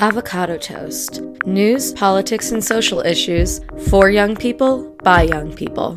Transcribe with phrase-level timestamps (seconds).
[0.00, 5.96] Avocado Toast news, politics, and social issues for young people by young people.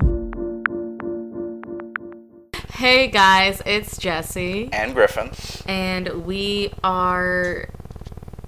[2.73, 4.69] Hey guys, it's Jesse.
[4.73, 5.29] And Griffin.
[5.67, 7.69] And we are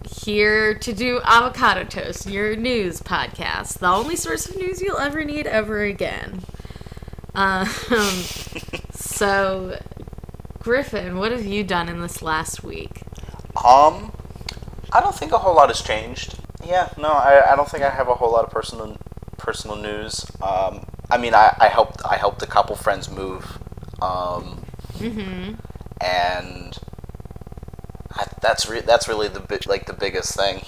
[0.09, 5.23] here to do Avocado Toast, your news podcast, the only source of news you'll ever
[5.23, 6.41] need ever again.
[7.35, 7.67] Um,
[8.91, 9.79] so,
[10.57, 13.03] Griffin, what have you done in this last week?
[13.63, 14.11] Um,
[14.93, 16.35] I don't think a whole lot has changed.
[16.65, 18.97] Yeah, no, I, I don't think I have a whole lot of personal
[19.37, 20.25] personal news.
[20.41, 23.57] Um, I mean, I, I helped I helped a couple friends move,
[24.01, 24.63] um,
[24.99, 25.55] Mm-hmm.
[26.01, 26.77] and
[28.15, 30.61] I, that's re- that's really the bi- like the biggest thing.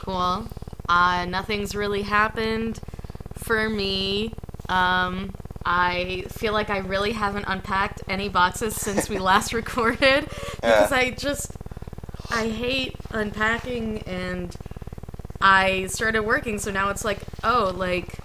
[0.00, 0.46] Cool.
[0.88, 2.80] Uh, nothing's really happened
[3.34, 4.34] for me.
[4.68, 10.24] Um, I feel like I really haven't unpacked any boxes since we last recorded
[10.56, 10.96] because Yeah.
[10.96, 11.52] I just
[12.32, 14.56] I hate unpacking and
[15.40, 18.18] I started working so now it's like oh like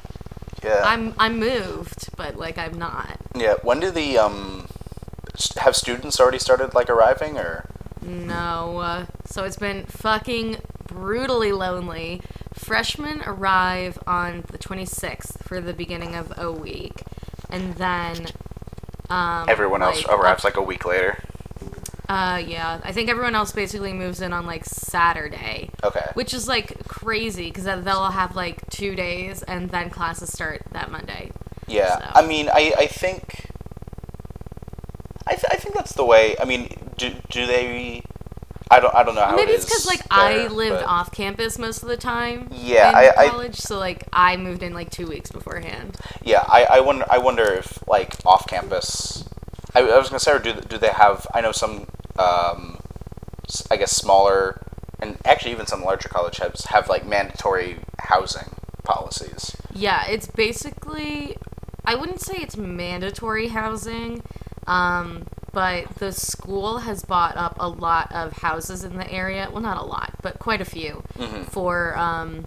[0.63, 0.81] Yeah.
[0.86, 3.19] I'm I'm moved but like I'm not.
[3.35, 3.55] yeah.
[3.63, 4.67] When do the um
[5.58, 7.69] have students already started like arriving or?
[8.02, 8.78] No.
[8.80, 12.22] Uh, so it's been fucking brutally lonely.
[12.53, 17.03] Freshmen arrive on the 26th for the beginning of a week.
[17.50, 18.28] And then.
[19.09, 21.22] Um, Everyone else like, arrives like a week later.
[22.09, 22.80] Uh, yeah.
[22.83, 25.69] I think everyone else basically moves in on like Saturday.
[25.83, 26.05] Okay.
[26.13, 30.89] Which is like crazy because they'll have like two days and then classes start that
[30.91, 31.31] Monday.
[31.67, 33.47] Yeah, So- I mean, I, I think,
[35.25, 36.35] I, th- I think that's the way.
[36.39, 38.02] I mean, do, do they?
[38.69, 39.35] I don't I don't know how.
[39.35, 42.50] Maybe it it's because like I lived but- off campus most of the time.
[42.52, 45.97] Yeah, in I- I- college, so like I moved in like two weeks beforehand.
[46.23, 49.23] Yeah, I, I wonder I wonder if like off campus.
[49.78, 51.28] I, I was gonna say, or do do they have?
[51.33, 52.80] I know some, um,
[53.72, 54.61] I guess smaller,
[55.00, 58.50] and actually even some larger college have have like mandatory housing
[58.84, 59.56] policies.
[59.73, 61.38] Yeah, it's basically
[61.86, 64.24] I wouldn't say it's mandatory housing,
[64.66, 69.50] um, but the school has bought up a lot of houses in the area.
[69.51, 71.44] Well, not a lot, but quite a few Mm-hmm.
[71.44, 72.46] for um,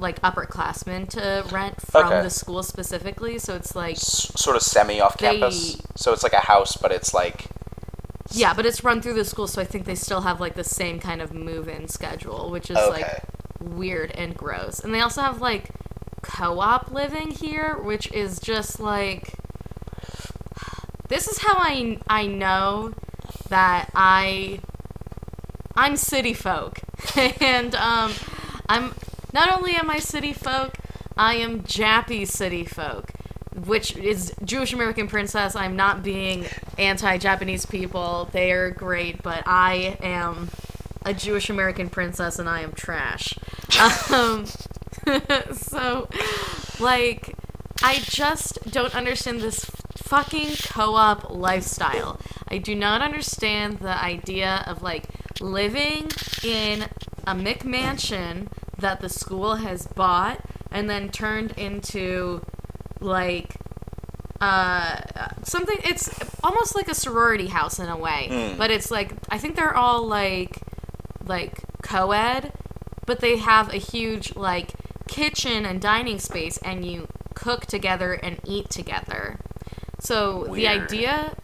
[0.00, 2.22] like upperclassmen to rent from Okay.
[2.22, 3.38] the school specifically.
[3.38, 5.80] So it's like S- sort of semi off campus.
[5.96, 7.46] So it's like a house, but it's like
[8.32, 10.62] yeah, but it's run through the school, so I think they still have like the
[10.64, 13.22] same kind of move-in schedule, which is like
[13.60, 14.78] weird and gross.
[14.80, 15.70] And they also have like
[16.22, 19.32] co-op living here, which is just like
[21.08, 22.94] this is how I I know
[23.48, 24.60] that I
[25.76, 26.80] I'm city folk.
[27.40, 28.12] and um
[28.68, 28.92] I'm
[29.32, 30.74] not only am I city folk,
[31.16, 33.10] I am Jappy city folk.
[33.66, 35.56] Which is Jewish American princess.
[35.56, 36.46] I'm not being
[36.78, 38.28] anti Japanese people.
[38.32, 40.50] They are great, but I am
[41.04, 43.36] a Jewish American princess and I am trash.
[44.12, 44.46] Um,
[45.52, 46.08] so,
[46.78, 47.34] like,
[47.82, 52.20] I just don't understand this fucking co op lifestyle.
[52.48, 55.04] I do not understand the idea of, like,
[55.40, 56.08] living
[56.44, 56.82] in
[57.26, 58.48] a McMansion
[58.80, 62.42] that the school has bought and then turned into,
[63.00, 63.54] like,
[64.40, 65.00] uh,
[65.42, 65.76] something.
[65.84, 66.08] It's
[66.42, 68.56] almost like a sorority house in a way, Mm.
[68.58, 70.56] but it's like I think they're all like
[71.26, 72.52] like co-ed,
[73.06, 74.70] but they have a huge like
[75.08, 79.38] kitchen and dining space, and you cook together and eat together.
[80.00, 81.34] So the idea,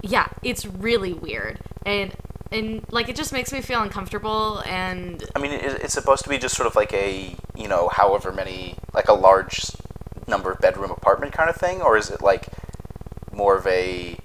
[0.00, 2.14] yeah, it's really weird, and
[2.50, 6.28] and like it just makes me feel uncomfortable, and I mean, it, it's supposed to
[6.30, 9.66] be just sort of like a, you know, however many, like a large
[10.26, 12.46] number of bedroom apartment kind of thing, or is it like
[13.32, 14.16] more of a?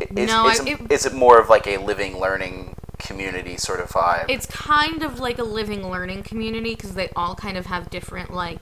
[0.00, 3.56] Is, No, is, I- it, it- is it more of like a living, learning community
[3.56, 4.26] sort of vibe?
[4.28, 8.32] it's kind of like a living learning community because they all kind of have different
[8.32, 8.60] like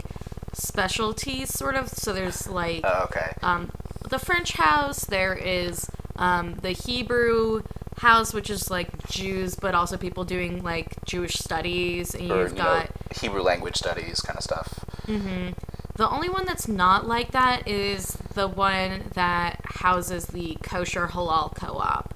[0.53, 1.89] specialties, sort of.
[1.89, 3.33] So there's like Oh, okay.
[3.43, 3.71] um,
[4.09, 5.05] the French house.
[5.05, 7.63] There is um, the Hebrew
[7.99, 12.15] house, which is like Jews, but also people doing like Jewish studies.
[12.15, 12.91] And or you've you got know,
[13.21, 14.85] Hebrew language studies kind of stuff.
[15.07, 21.55] the only one that's not like that is the one that houses the kosher halal
[21.55, 22.15] co-op,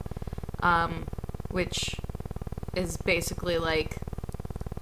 [0.63, 1.07] um,
[1.51, 1.97] which
[2.77, 3.97] is basically like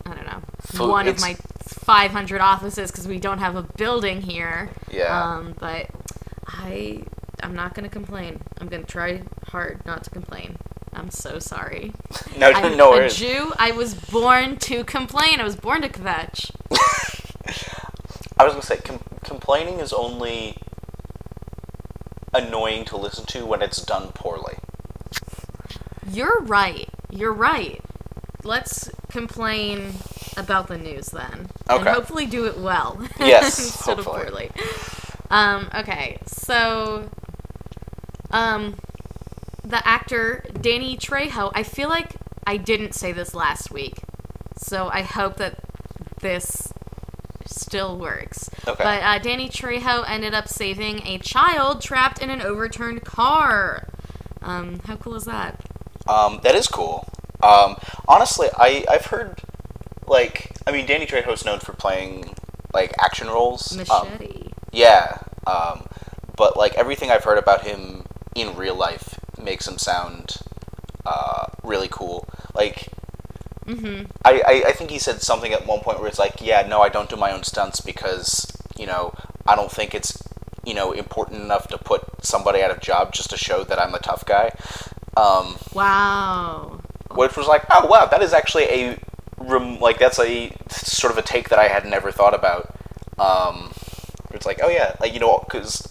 [0.06, 4.20] I don't know Food- one of my 500 offices because we don't have a building
[4.22, 4.70] here.
[4.90, 5.22] Yeah.
[5.36, 5.86] Um, but
[6.46, 7.02] I
[7.42, 8.40] I'm not gonna complain.
[8.60, 10.56] I'm gonna try hard not to complain.
[10.92, 11.92] I'm so sorry.
[12.36, 13.08] No, I'm no a.
[13.08, 13.52] Jew.
[13.58, 15.40] I was born to complain.
[15.40, 16.50] I was born to kvetch.
[18.38, 20.56] I was gonna say, com- complaining is only
[22.32, 24.54] annoying to listen to when it's done poorly.
[26.10, 26.88] You're right.
[27.10, 27.80] You're right.
[28.44, 29.94] Let's complain
[30.36, 31.50] about the news then.
[31.68, 33.00] And hopefully do it well.
[33.20, 34.46] Yes, instead hopefully.
[34.46, 35.20] of poorly.
[35.30, 37.10] Um, okay, so
[38.30, 38.76] um
[39.64, 42.16] the actor Danny Trejo, I feel like
[42.46, 43.96] I didn't say this last week.
[44.56, 45.58] So I hope that
[46.20, 46.72] this
[47.46, 48.50] still works.
[48.66, 48.82] Okay.
[48.82, 53.88] But uh, Danny Trejo ended up saving a child trapped in an overturned car.
[54.42, 55.60] Um, how cool is that?
[56.08, 57.06] Um, that is cool.
[57.42, 57.76] Um,
[58.08, 59.40] honestly, I I've heard
[60.06, 62.34] like I mean Danny Trejo's known for playing
[62.74, 63.72] like action roles.
[63.90, 64.52] Um, Machete.
[64.72, 65.18] yeah.
[65.46, 65.86] Um,
[66.36, 68.04] but like everything I've heard about him
[68.34, 70.36] in real life makes him sound
[71.70, 72.28] really cool.
[72.54, 72.88] Like
[73.66, 74.10] mm-hmm.
[74.24, 76.80] I, I, I think he said something at one point where it's like, yeah, no,
[76.82, 79.14] I don't do my own stunts because, you know,
[79.46, 80.22] I don't think it's,
[80.64, 83.94] you know, important enough to put somebody out of job just to show that I'm
[83.94, 84.52] a tough guy.
[85.16, 86.80] Um, Wow.
[87.12, 88.98] which was like, oh, wow, that is actually a,
[89.38, 92.74] rem- like, that's a sort of a take that I had never thought about.
[93.18, 93.72] Um,
[94.32, 95.86] it's like, oh, yeah, like, you know, because,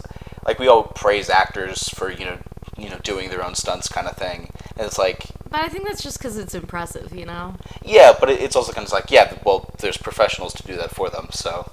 [0.46, 2.38] like, we all praise actors for, you know,
[2.78, 4.52] you know, doing their own stunts kind of thing.
[4.78, 7.56] And it's like, But I think that's just because it's impressive, you know?
[7.84, 11.10] yeah, but it's also kind of like, yeah, well, there's professionals to do that for
[11.10, 11.72] them, so.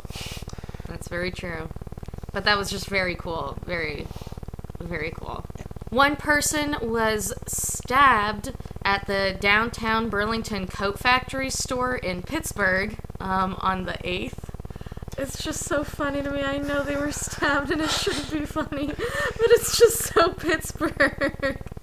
[0.89, 1.69] That's very true.
[2.33, 3.59] But that was just very cool.
[3.67, 4.07] Very,
[4.81, 5.45] very cool.
[5.91, 8.53] One person was stabbed
[8.85, 14.51] at the downtown Burlington Coat Factory store in Pittsburgh um, on the 8th.
[15.19, 16.43] It's just so funny to me.
[16.43, 21.59] I know they were stabbed and it shouldn't be funny, but it's just so Pittsburgh.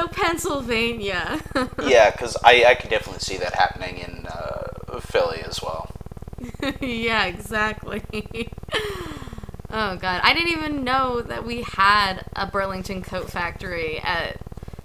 [0.00, 1.40] so Pennsylvania.
[1.82, 5.90] Yeah, because I, I can definitely see that happening in uh, Philly as well.
[6.80, 8.04] yeah, exactly.
[9.70, 14.36] oh god, I didn't even know that we had a Burlington coat factory at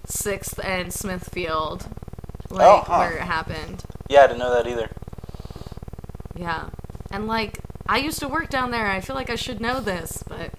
[0.06, 1.88] Sixth and Smithfield,
[2.50, 2.97] like Oh, huh.
[2.97, 3.83] where it happened.
[4.09, 4.89] Yeah, I didn't know that either.
[6.35, 6.69] Yeah,
[7.12, 8.88] and like I used to work down there.
[8.88, 10.51] I feel like I should know this, but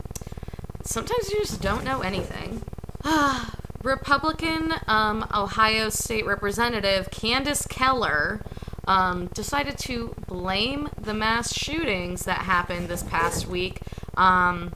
[0.84, 2.62] sometimes you just don't know anything.
[3.86, 8.44] Republican um, Ohio State Representative Candice Keller
[8.88, 13.80] um, decided to blame the mass shootings that happened this past week.
[14.16, 14.72] Um,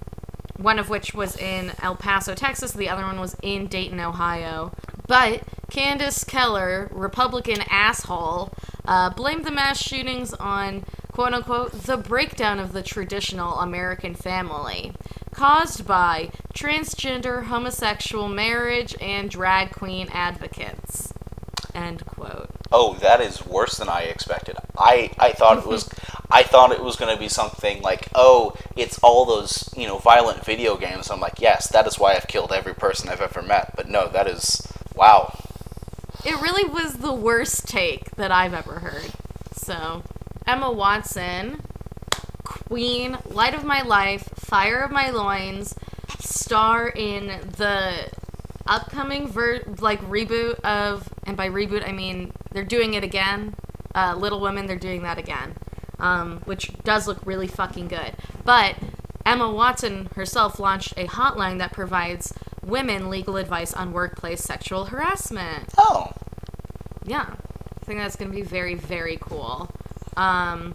[0.57, 2.73] one of which was in El Paso, Texas.
[2.73, 4.73] The other one was in Dayton, Ohio.
[5.09, 8.53] But Candice Keller, Republican asshole,
[8.85, 14.93] uh, blamed the mass shootings on quote unquote the breakdown of the traditional American family
[15.41, 21.15] caused by transgender homosexual marriage and drag queen advocates.
[21.75, 22.51] End quote.
[22.71, 24.59] Oh, that is worse than I expected.
[24.77, 25.89] I, I thought it was
[26.31, 29.97] I thought it was going to be something like, oh, it's all those you know
[29.97, 31.11] violent video games.
[31.11, 33.75] I'm like, yes, that is why I've killed every person I've ever met.
[33.75, 35.35] But no, that is wow.
[36.23, 39.11] It really was the worst take that I've ever heard.
[39.55, 40.03] So,
[40.47, 41.63] Emma Watson,
[42.45, 45.77] Queen, Light of My Life, Fire of My Loins,
[46.19, 48.11] star in the
[48.67, 53.55] upcoming ver- like reboot of, and by reboot I mean they're doing it again.
[53.95, 55.55] Uh, Little Women, they're doing that again,
[56.01, 58.13] um, which does look really fucking good.
[58.45, 58.75] But
[59.25, 62.33] Emma Watson herself launched a hotline that provides
[62.65, 66.11] women legal advice on workplace sexual harassment Oh,
[67.05, 67.27] yeah,
[67.81, 69.71] I think that's going to be very, very cool.
[70.17, 70.75] Um,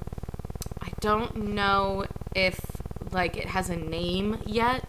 [0.82, 2.60] I don't know if
[3.16, 4.88] like it has a name yet,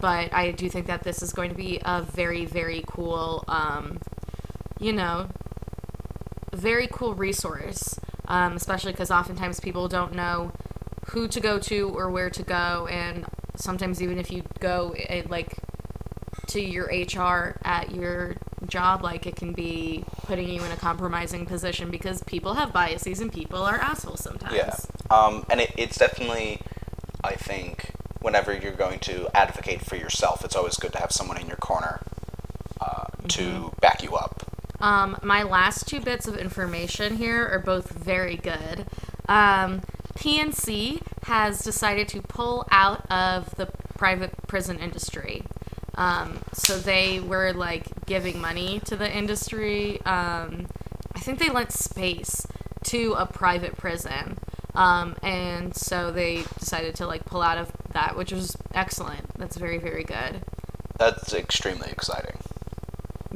[0.00, 4.00] but I do think that this is going to be a very, very cool, um,
[4.78, 5.30] you know,
[6.52, 7.98] very cool resource.
[8.26, 10.52] Um, especially because oftentimes people don't know
[11.06, 13.24] who to go to or where to go, and
[13.56, 15.56] sometimes even if you go eh, like
[16.48, 21.46] to your HR at your job, like it can be putting you in a compromising
[21.46, 24.54] position because people have biases and people are assholes sometimes.
[24.54, 24.76] yeah.
[25.10, 26.60] Um, and it, it's definitely,
[27.22, 31.38] I think, whenever you're going to advocate for yourself, it's always good to have someone
[31.38, 32.00] in your corner
[32.80, 34.44] uh, to back you up.
[34.80, 38.86] Um, my last two bits of information here are both very good.
[39.28, 39.82] Um,
[40.14, 45.42] PNC has decided to pull out of the private prison industry.
[45.96, 50.00] Um, so they were like giving money to the industry.
[50.02, 50.68] Um,
[51.14, 52.46] I think they lent space
[52.84, 54.37] to a private prison.
[54.78, 59.36] Um, and so they decided to like pull out of that, which was excellent.
[59.36, 60.40] That's very, very good.
[60.96, 62.38] That's extremely exciting.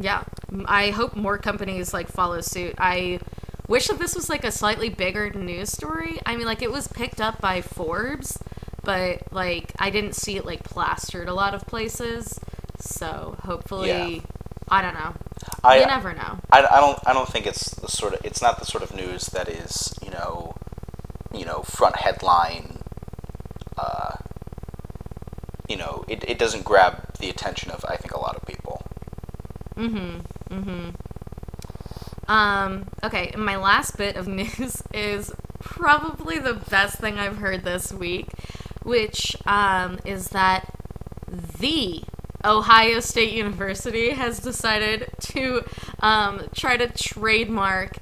[0.00, 0.22] Yeah,
[0.66, 2.76] I hope more companies like follow suit.
[2.78, 3.18] I
[3.66, 6.20] wish that this was like a slightly bigger news story.
[6.24, 8.38] I mean, like it was picked up by Forbes,
[8.84, 12.38] but like I didn't see it like plastered a lot of places.
[12.78, 14.20] So hopefully, Yeah.
[14.68, 15.14] I don't know.
[15.64, 16.38] I, you never know.
[16.52, 18.94] I, I don't I don't think it's the sort of it's not the sort of
[18.94, 19.91] news that is
[21.34, 22.78] you know front headline
[23.76, 24.16] uh,
[25.68, 28.82] you know it, it doesn't grab the attention of I think a lot of people
[29.76, 30.54] Mm-hmm.
[30.54, 32.30] Mm-hmm.
[32.30, 37.92] Um, okay, my last bit of news is probably the best thing I've heard this
[37.92, 38.28] week,
[38.82, 40.66] which um, is that
[41.58, 42.02] the
[42.44, 45.64] Ohio State University has decided to
[46.00, 47.96] um, try to trademark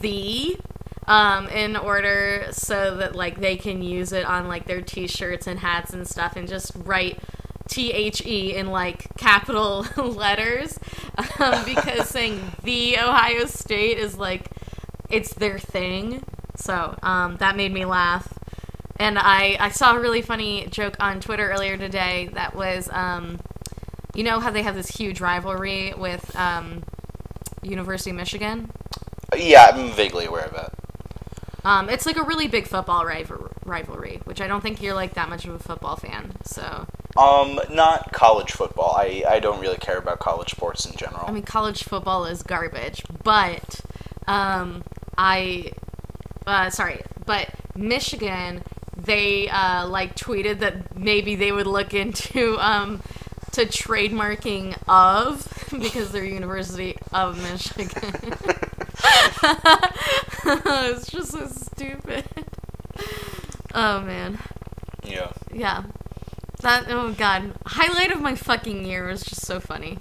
[0.00, 0.58] the
[1.06, 5.58] um, in order so that like they can use it on like their t-shirts and
[5.58, 7.18] hats and stuff and just write
[7.68, 10.78] T-H-E in like capital letters
[11.38, 14.50] um, because saying the Ohio State is like
[15.10, 16.24] it's their thing.
[16.56, 18.32] So um, that made me laugh.
[18.96, 23.40] And I, I saw a really funny joke on Twitter earlier today that was um,
[24.14, 26.84] you know how they have this huge rivalry with um,
[27.62, 28.70] University of Michigan?
[29.36, 30.63] Yeah I'm vaguely aware of it
[31.64, 35.14] um, it's like a really big football rival- rivalry, which I don't think you're like
[35.14, 36.32] that much of a football fan.
[36.44, 41.24] So, um not college football I, I don't really care about college sports in general
[41.28, 43.80] I mean, college football is garbage, but
[44.26, 44.84] um,
[45.16, 45.72] I,
[46.46, 48.62] uh, sorry, but Michigan,
[48.96, 53.02] they uh, like tweeted that maybe they would look into um,
[53.52, 58.34] to trademarking of because they're University of Michigan.
[60.66, 62.24] it's just so stupid.
[63.76, 64.38] Oh man.
[65.02, 65.82] yeah Yeah.
[66.62, 67.54] That oh god.
[67.66, 69.98] Highlight of my fucking year was just so funny.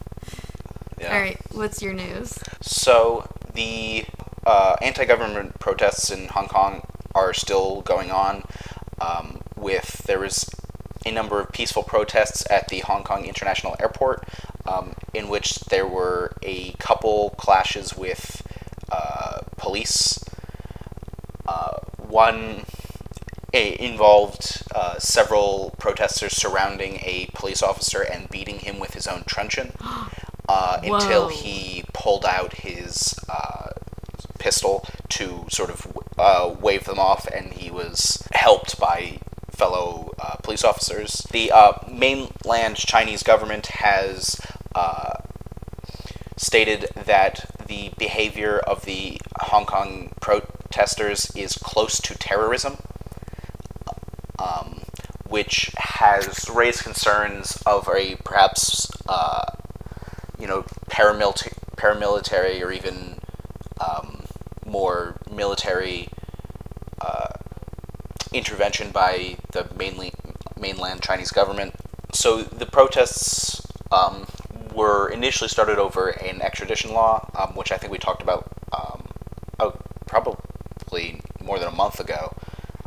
[0.99, 2.37] yeah Alright, what's your news?
[2.61, 4.05] So the
[4.45, 6.85] uh, anti-government protests in Hong Kong
[7.15, 8.43] are still going on.
[9.01, 10.47] Um, with there was
[11.05, 14.27] a number of peaceful protests at the Hong Kong International Airport,
[14.65, 18.45] um, in which there were a couple clashes with
[18.91, 20.22] uh, police.
[22.13, 22.65] One
[23.53, 29.23] a, involved uh, several protesters surrounding a police officer and beating him with his own
[29.25, 29.73] truncheon
[30.49, 33.69] uh, until he pulled out his uh,
[34.37, 35.87] pistol to sort of
[36.19, 39.17] uh, wave them off, and he was helped by
[39.49, 41.25] fellow uh, police officers.
[41.31, 44.39] The uh, mainland Chinese government has
[44.75, 45.13] uh,
[46.37, 50.11] stated that the behavior of the Hong Kong
[50.73, 52.77] protesters is close to terrorism,
[54.39, 54.81] um,
[55.27, 59.45] which has raised concerns of a perhaps uh,
[60.39, 63.19] you know paramilitary, paramilitary or even
[63.79, 64.23] um,
[64.65, 66.07] more military
[67.01, 67.33] uh,
[68.33, 70.11] intervention by the mainly
[70.59, 71.75] mainland Chinese government.
[72.13, 73.61] So the protests
[73.91, 74.25] um,
[74.73, 79.03] were initially started over an extradition law, um, which I think we talked about um,
[79.59, 79.75] oh,
[80.07, 82.35] probably more than a month ago.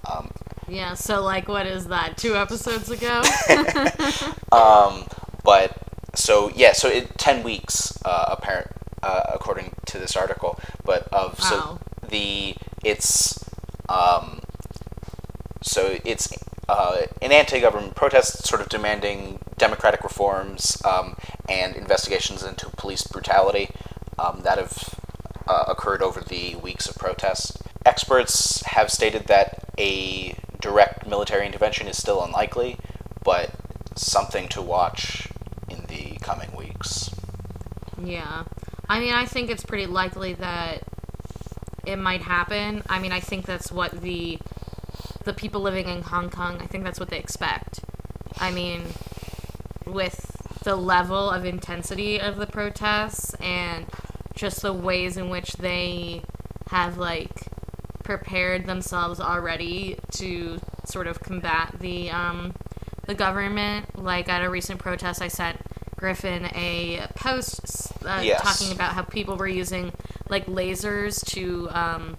[0.08, 0.30] Um,
[0.76, 2.18] Yeah, so like what is that?
[2.18, 3.22] Two episodes ago?
[4.52, 5.04] um,
[5.42, 5.74] but
[6.14, 8.68] so yeah, so it ten weeks uh, apparent
[9.02, 10.60] uh, according to this article.
[10.84, 11.78] But of so Wow.
[12.06, 13.42] the it's
[13.88, 14.40] um,
[15.62, 16.28] so it's
[16.68, 21.16] uh, an anti-government protest, sort of demanding democratic reforms um,
[21.48, 23.70] and investigations into police brutality
[24.18, 24.94] um, that have
[25.46, 27.56] uh, occurred over the weeks of protests.
[27.86, 30.36] Experts have stated that a
[30.66, 32.76] direct military intervention is still unlikely,
[33.24, 33.50] but
[33.94, 35.28] something to watch
[35.70, 37.10] in the coming weeks.
[38.02, 38.44] yeah.
[38.88, 40.82] I mean, I think it's pretty likely that
[41.86, 42.82] it might happen.
[42.88, 44.38] I mean, I think that's what the
[45.24, 47.80] the people living in Hong Kong, I think that's what they expect.
[48.38, 48.82] I mean,
[49.84, 53.86] with the level of intensity of the protests and
[54.34, 56.22] just the ways in which they
[56.70, 57.30] have like
[58.06, 62.54] prepared themselves already to sort of combat the um,
[63.06, 63.98] the government.
[64.02, 65.58] Like at a recent protest, I sent
[65.96, 68.40] Griffin a post uh, Yes.
[68.42, 69.92] talking about how people were using
[70.28, 72.16] like lasers to, um,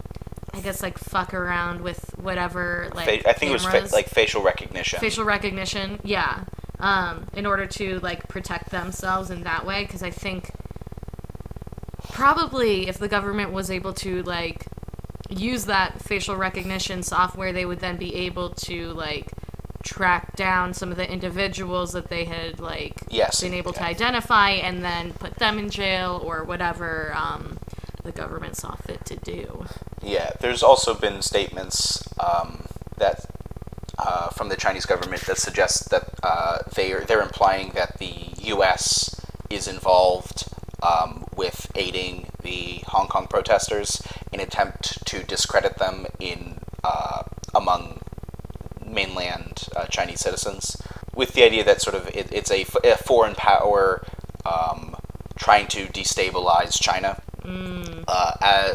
[0.53, 4.07] I guess, like fuck around with whatever like Fa- I think it was fa- like
[4.09, 4.99] facial recognition.
[4.99, 6.43] facial recognition yeah
[6.79, 10.51] um, in order to like protect themselves in that way because i think
[12.13, 14.65] probably if the government was able to like
[15.29, 19.31] use that facial recognition software they would then be able to like
[19.83, 24.51] track down some of the individuals that they had like Yes, been able to identify
[24.51, 27.59] and then put them in jail or whatever um,
[28.03, 29.65] the government saw fit to do.
[30.01, 32.65] Yeah, there's also been statements um,
[32.97, 33.25] that
[33.97, 38.13] uh, from the Chinese government that suggest that uh, they are they're implying that the
[38.43, 39.21] U.S.
[39.49, 40.45] is involved
[40.83, 47.23] um, with aiding the Hong Kong protesters in attempt to discredit them in uh,
[47.55, 48.01] among
[48.85, 50.81] mainland uh, Chinese citizens,
[51.15, 54.03] with the idea that sort of it, it's a, f- a foreign power
[54.45, 54.95] um,
[55.35, 57.21] trying to destabilize China.
[57.41, 58.03] Mm.
[58.07, 58.73] Uh, uh,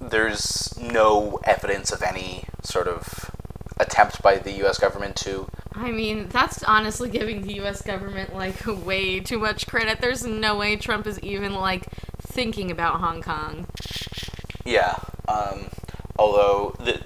[0.00, 3.30] there's no evidence of any sort of
[3.78, 4.78] attempt by the U.S.
[4.78, 5.48] government to.
[5.72, 10.00] I mean, that's honestly giving the US government like way too much credit.
[10.00, 11.86] There's no way Trump is even like
[12.20, 13.66] thinking about Hong Kong.
[14.64, 14.96] Yeah.
[15.28, 15.66] Um,
[16.18, 17.00] although the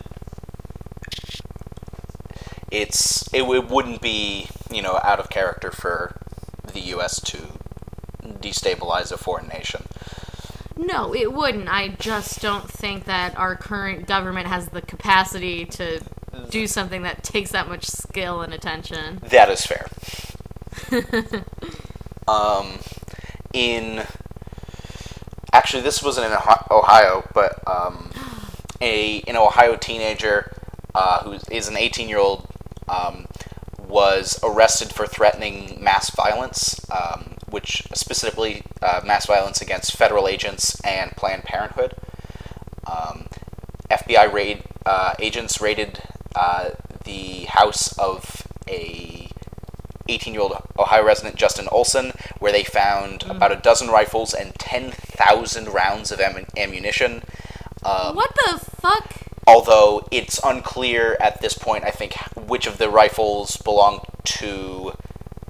[2.71, 6.21] it's it, it wouldn't be you know out of character for
[6.73, 7.21] the U.S.
[7.21, 7.39] to
[8.23, 9.83] destabilize a foreign nation.
[10.77, 11.69] No, it wouldn't.
[11.69, 16.01] I just don't think that our current government has the capacity to
[16.51, 19.21] do something that takes that much skill and attention.
[19.23, 19.87] That is fair.
[22.29, 22.79] um,
[23.53, 24.05] in
[25.65, 26.33] actually, this wasn't in
[26.71, 28.11] Ohio, but um,
[28.83, 30.53] a an Ohio teenager
[30.95, 32.47] uh, who is an 18 year old
[32.87, 33.27] um,
[33.79, 40.79] was arrested for threatening mass violence, um, which specifically uh, mass violence against federal agents
[40.83, 41.95] and Planned Parenthood.
[42.87, 43.29] Um,
[43.91, 46.03] FBI raid uh, agents raided
[46.37, 46.71] uh,
[47.05, 49.29] the house of a
[50.11, 56.11] 18-year-old Ohio resident Justin Olsen, where they found about a dozen rifles and 10,000 rounds
[56.13, 57.23] of am- ammunition.
[57.85, 59.11] Um, What the fuck?
[59.47, 64.93] although it's unclear at this point, I think, which of the rifles belonged to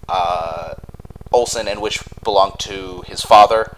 [0.08, 0.74] uh,
[1.32, 3.76] Olsen and which belonged to his father.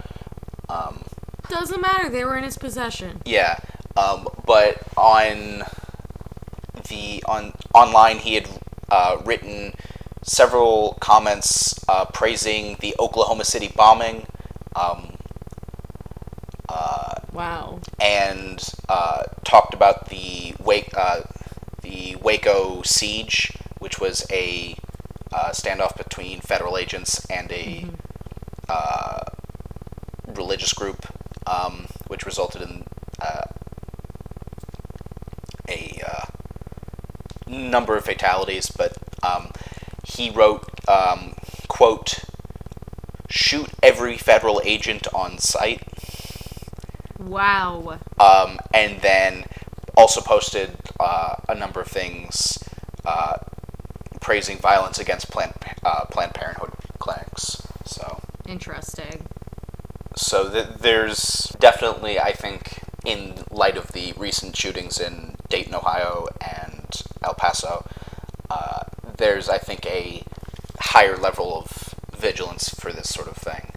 [0.70, 1.02] Um,
[1.50, 2.08] Doesn't matter.
[2.08, 3.20] They were in his possession.
[3.26, 3.58] yeah,
[3.96, 5.64] um, but on
[6.88, 8.48] the on online he had
[8.90, 9.74] uh, written
[10.22, 14.26] several comments uh, praising the Oklahoma City bombing.
[14.74, 15.12] Um,
[16.68, 17.80] uh, Wow.
[18.36, 21.22] And uh, talked about the Wake, uh,
[21.82, 24.76] the Waco siege, which was a
[25.32, 27.86] uh, standoff between federal agents and a
[28.68, 29.24] uh,
[30.26, 31.06] religious group,
[31.46, 32.84] um, which resulted in
[33.20, 33.44] uh,
[35.68, 36.24] a uh,
[37.46, 38.70] number of fatalities.
[38.70, 39.50] But um,
[40.04, 41.34] he wrote, um,
[41.68, 42.24] "quote
[43.28, 45.82] Shoot every federal agent on site."
[47.18, 47.98] Wow.
[48.18, 49.44] Um, and then
[49.96, 52.58] also posted uh, a number of things
[53.04, 53.38] uh,
[54.20, 57.62] praising violence against Planned, uh, Planned Parenthood clinics.
[57.84, 59.26] So, Interesting.
[60.16, 66.26] so th- there's definitely, I think, in light of the recent shootings in Dayton, Ohio,
[66.40, 66.88] and
[67.22, 67.86] El Paso,
[68.50, 68.82] uh,
[69.16, 70.24] there's, I think, a
[70.80, 73.72] higher level of vigilance for this sort of thing.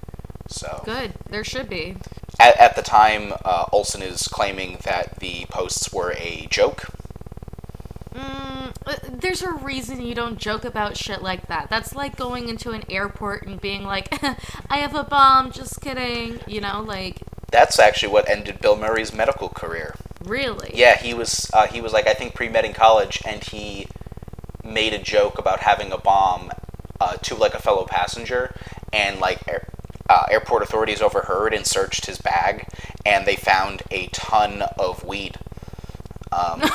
[0.48, 1.14] So, Good.
[1.30, 1.96] There should be.
[2.40, 6.86] At, at the time, uh, Olsen is claiming that the posts were a joke.
[8.16, 11.70] Mm, uh, there's a reason you don't joke about shit like that.
[11.70, 14.08] That's like going into an airport and being like,
[14.70, 16.40] I have a bomb, just kidding.
[16.48, 17.18] You know, like,
[17.52, 19.96] That's actually what ended Bill Murray's medical career.
[20.26, 20.72] really?
[20.74, 23.88] Yeah, he was uh, he was like I think pre med in college, and he
[24.64, 26.52] made a joke about having a bomb
[27.00, 28.54] uh, to like a fellow passenger,
[28.92, 29.40] and like
[30.10, 32.66] uh, airport authorities overheard and searched his bag,
[33.06, 35.38] and they found a ton of weed.
[36.32, 36.62] Um,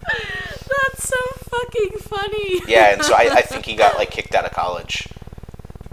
[0.00, 2.60] That's so fucking funny.
[2.66, 5.08] yeah, and so I, I think he got like kicked out of college.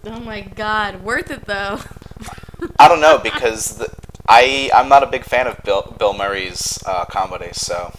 [0.05, 1.03] oh my god.
[1.03, 1.79] Worth it though.
[2.79, 3.93] I don't know because the,
[4.27, 7.93] I I'm not a big fan of Bill Bill Murray's uh, comedy, so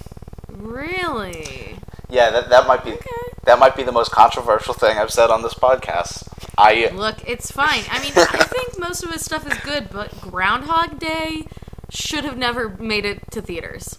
[0.48, 1.78] really?
[2.08, 3.06] yeah, that that might be Okay.
[3.44, 6.25] that might be the most controversial thing I've said on this podcast.
[6.58, 7.84] I Look, it's fine.
[7.90, 11.46] I mean, I think most of his stuff is good, but Groundhog Day
[11.90, 13.98] should have never made it to theaters.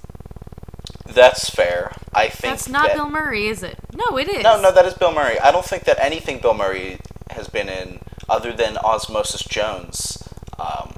[1.06, 1.94] that's fair.
[2.14, 3.78] I think That's not that, Bill Murray, is it?
[3.94, 4.44] No, it is.
[4.44, 5.40] No, no, that is Bill Murray.
[5.40, 10.28] I don't think that anything Bill Murray has been in, other than Osmosis Jones,
[10.60, 10.96] um,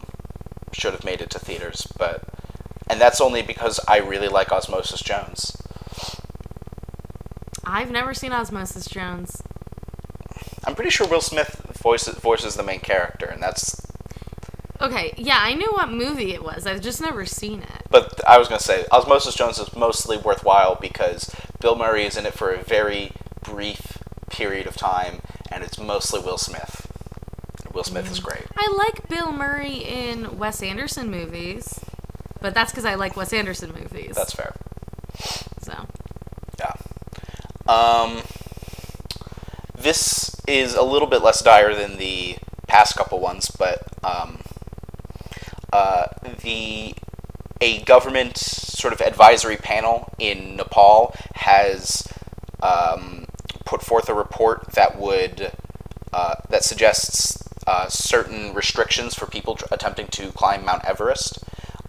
[0.72, 1.88] should have made it to theaters.
[1.98, 2.24] But,
[2.89, 5.56] and that's only because I really like Osmosis Jones.
[7.65, 9.43] I've never seen Osmosis Jones.
[10.65, 13.82] I'm pretty sure Will Smith voices voices the main character, and that's.
[14.82, 16.65] Okay, yeah, I knew what movie it was.
[16.65, 17.84] I've just never seen it.
[17.89, 22.26] But I was gonna say Osmosis Jones is mostly worthwhile because Bill Murray is in
[22.26, 23.12] it for a very
[23.43, 23.98] brief
[24.30, 26.86] period of time, and it's mostly Will Smith.
[27.74, 28.45] Will Smith is great.
[28.56, 31.80] I like Bill Murray in Wes Anderson movies,
[32.41, 34.15] but that's because I like Wes Anderson movies.
[34.15, 34.54] That's fair.
[35.62, 35.74] so.
[36.58, 36.74] Yeah.
[37.67, 38.22] Um,
[39.78, 44.40] this is a little bit less dire than the past couple ones, but um,
[45.72, 46.08] uh,
[46.42, 46.94] the
[47.62, 52.08] a government sort of advisory panel in Nepal has
[52.64, 53.26] um,
[53.66, 55.52] put forth a report that would
[56.14, 61.44] uh, that suggests uh, certain restrictions for people tr- attempting to climb Mount Everest.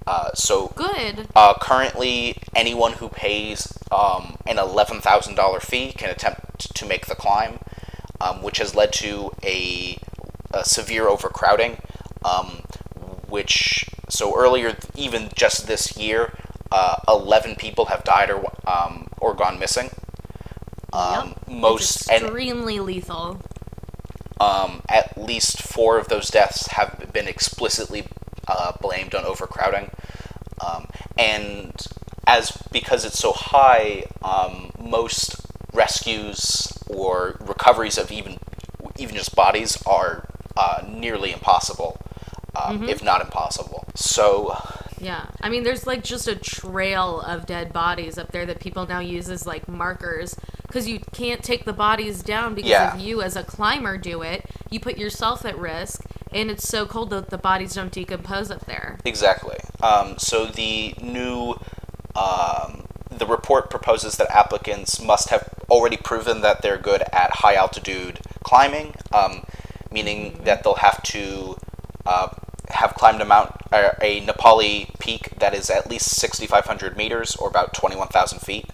[0.07, 1.29] Uh, so Good.
[1.37, 7.07] uh, currently, anyone who pays um, an eleven thousand dollar fee can attempt to make
[7.07, 7.61] the climb,
[8.21, 9.99] um, which has led to a,
[10.53, 11.79] a severe overcrowding.
[12.25, 12.63] Um,
[13.29, 16.33] which so earlier, even just this year,
[16.73, 19.91] uh, eleven people have died or um, or gone missing.
[20.93, 21.49] Um, Yep.
[21.49, 23.41] Most It's and extremely lethal.
[24.41, 28.05] um, at least four of those deaths have been explicitly
[28.49, 29.91] uh, blamed on overcrowding.
[30.65, 31.75] Um, and
[32.27, 35.37] as because it's so high, um, most
[35.73, 38.39] rescues or recoveries of even
[38.99, 41.99] even just bodies are uh, nearly impossible,
[42.61, 43.85] um, if not impossible.
[43.95, 44.57] So
[45.01, 45.27] Yeah.
[45.41, 48.99] I mean, there's like just a trail of dead bodies up there that people now
[49.01, 52.95] use as like markers because you can't take the bodies down because Yeah.
[52.95, 56.03] if you, as a climber, do it, you put yourself at risk.
[56.33, 58.99] And it's so cold that the bodies don't decompose up there.
[59.05, 59.57] Exactly.
[59.83, 61.57] Um, so the new
[62.15, 67.55] um, the report proposes that applicants must have already proven that they're good at high
[67.55, 69.45] altitude climbing, um,
[69.91, 71.57] meaning that they'll have to
[72.07, 72.29] uh,
[72.69, 77.49] have climbed a mount uh, a Nepali peak that is at least 6,500 meters or
[77.49, 78.67] about 21,000 feet.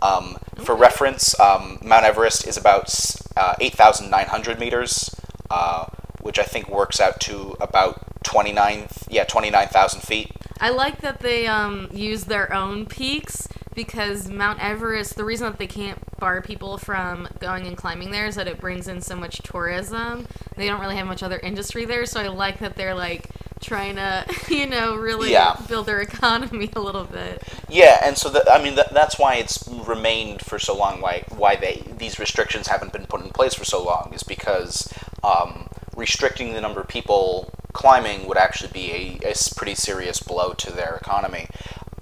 [0.00, 2.92] Um, For reference, um, Mount Everest is about
[3.36, 5.14] uh, 8,900 meters,
[5.50, 5.86] uh,
[6.20, 10.32] which I think works out to about 29, yeah, 29,000 feet.
[10.60, 15.58] I like that they um, use their own peaks because Mount Everest, the reason that
[15.58, 19.16] they can't bar people from going and climbing there is that it brings in so
[19.16, 20.26] much tourism.
[20.56, 23.28] They don't really have much other industry there, so I like that they're like
[23.60, 25.56] trying to, you know, really Yeah.
[25.68, 27.42] build their economy a little bit.
[27.68, 31.00] Yeah, and so that I mean that, that's why it's remained for so long.
[31.00, 34.92] Why why they these restrictions haven't been put in place for so long is because
[35.24, 40.70] um, restricting the number of people climbing would actually be a pretty serious blow to
[40.72, 41.46] their economy.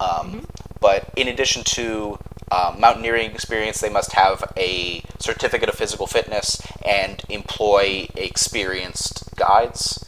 [0.01, 0.47] Um,
[0.81, 2.19] But in addition to
[2.51, 10.05] um, mountaineering experience, they must have a certificate of physical fitness and employ experienced guides.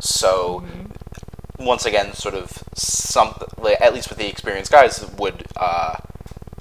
[0.00, 0.64] So
[1.58, 3.34] once again, sort of some,
[3.80, 5.96] at least with the experienced guys, would uh,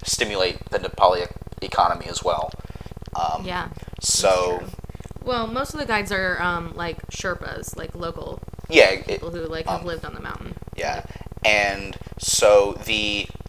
[0.04, 1.28] stimulate the Nepali
[1.62, 2.52] economy as well.
[3.16, 3.70] Um, Yeah.
[4.02, 4.64] So.
[5.24, 9.46] Well, most of the guides are um, like Sherpas, like local yeah, it, people who
[9.46, 10.56] like have um, lived on the mountain.
[10.76, 11.06] yeah,
[11.46, 13.43] and so the uh,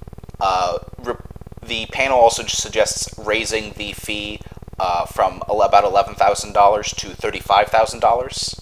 [1.02, 1.14] re-
[1.62, 4.40] the panel also suggests raising the fee
[4.78, 8.60] uh, from about eleven thousand dollars to thirty five thousand dollars.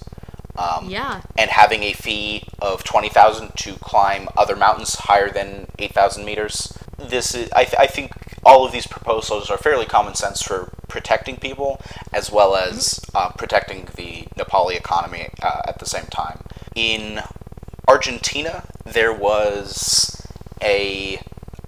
[0.56, 1.22] Um, Yeah.
[1.38, 6.76] and having a fee of 20000 to climb other mountains higher than 8,000 meters.
[6.98, 8.12] This is, I, th- I think
[8.44, 11.80] all of these proposals are fairly common sense for protecting people
[12.12, 16.40] as well as uh, protecting the Nepali economy uh, at the same time.
[16.74, 17.22] In
[17.88, 20.22] Argentina, there was
[20.62, 21.18] a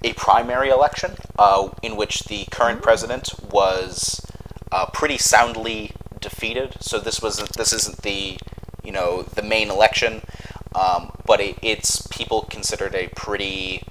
[0.05, 4.25] a primary election uh, in which the current president was
[4.71, 6.77] uh, pretty soundly defeated.
[6.81, 8.39] So this was this isn't the
[8.85, 10.23] you know the main election,
[10.75, 13.83] um, but it, it's people considered a pretty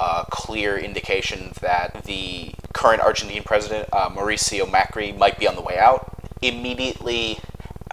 [0.00, 5.62] uh, clear indication that the current Argentine president uh, Mauricio Macri might be on the
[5.62, 6.10] way out.
[6.42, 7.38] Immediately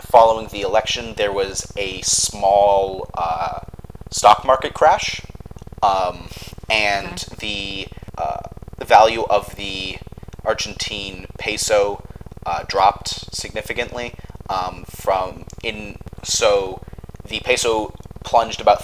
[0.02, 3.60] following the election, there was a small uh,
[4.10, 5.21] stock market crash,
[5.84, 6.28] um,
[6.72, 8.42] and the uh,
[8.78, 9.98] the value of the
[10.46, 12.02] Argentine peso
[12.46, 14.14] uh, dropped significantly
[14.50, 16.82] um, from in so
[17.28, 18.82] the peso plunged about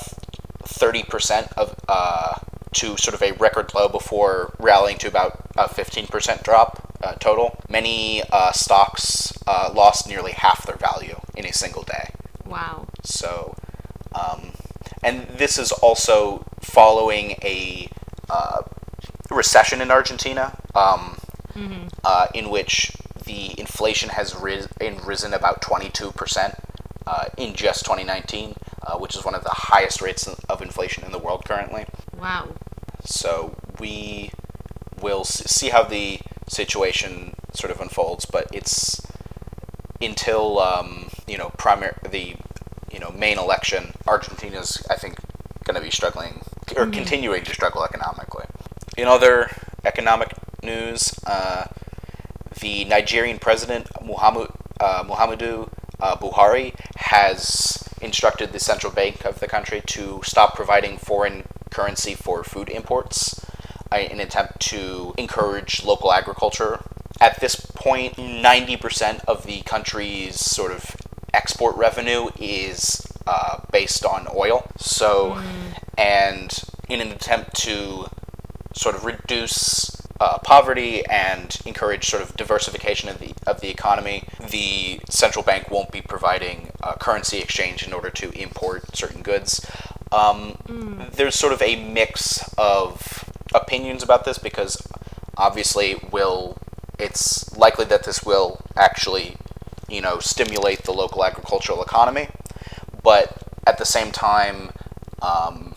[0.63, 2.35] thirty percent of uh,
[2.73, 7.13] to sort of a record low before rallying to about a fifteen percent drop uh,
[7.15, 7.57] total.
[7.69, 12.11] Many uh, stocks uh, lost nearly half their value in a single day.
[12.45, 12.87] Wow.
[13.03, 13.55] So,
[14.13, 14.51] um,
[15.03, 17.89] and this is also following a
[18.29, 18.61] uh,
[19.29, 21.17] recession in Argentina, um,
[22.03, 22.91] uh, in which
[23.25, 24.67] the inflation has ris-
[25.03, 26.59] risen about 22%
[27.05, 28.55] uh, in just 2019,
[28.85, 31.85] uh, which is one of the highest rates of inflation in the world currently.
[32.17, 32.49] Wow.
[33.03, 34.31] So we
[35.01, 39.01] will see how the situation sort of unfolds, but it's
[40.01, 42.35] until um, you know primary the
[42.97, 43.93] you know main election.
[44.07, 45.17] Argentina's I think
[45.63, 46.41] going to be struggling
[46.75, 48.45] or continuing to struggle economically.
[48.97, 49.51] In other
[49.85, 50.33] economic
[50.63, 51.65] news, uh,
[52.59, 54.47] the Nigerian president Muhammad
[54.79, 60.97] uh, Muhammadu uh, Buhari has instructed the central bank of the country to stop providing
[60.97, 63.45] foreign currency for food imports
[63.91, 66.79] uh, in an attempt to encourage local agriculture.
[67.19, 70.96] At this point, 90% of the country's sort of
[71.37, 74.59] export revenue is uh, based on oil.
[74.77, 75.39] So,
[75.97, 76.49] and
[76.89, 78.07] in an attempt to
[78.73, 84.23] sort of reduce uh, poverty and encourage sort of diversification of the of the economy,
[84.49, 89.49] the central bank won't be providing uh, currency exchange in order to import certain goods.
[90.11, 90.57] Um,
[91.17, 92.17] There's sort of a mix
[92.57, 94.73] of opinions about this because
[95.37, 96.57] obviously will
[96.97, 99.37] it's likely that this will actually
[99.89, 102.29] you know stimulate the local agricultural economy,
[103.03, 104.71] but at the same time.
[105.21, 105.73] Um,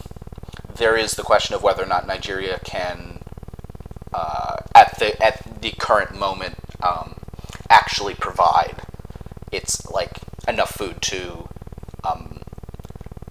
[0.76, 3.20] there is the question of whether or not Nigeria can,
[4.12, 7.16] uh, at the at the current moment, um,
[7.68, 8.82] actually provide
[9.52, 10.18] its like
[10.48, 11.48] enough food to,
[12.04, 12.42] um,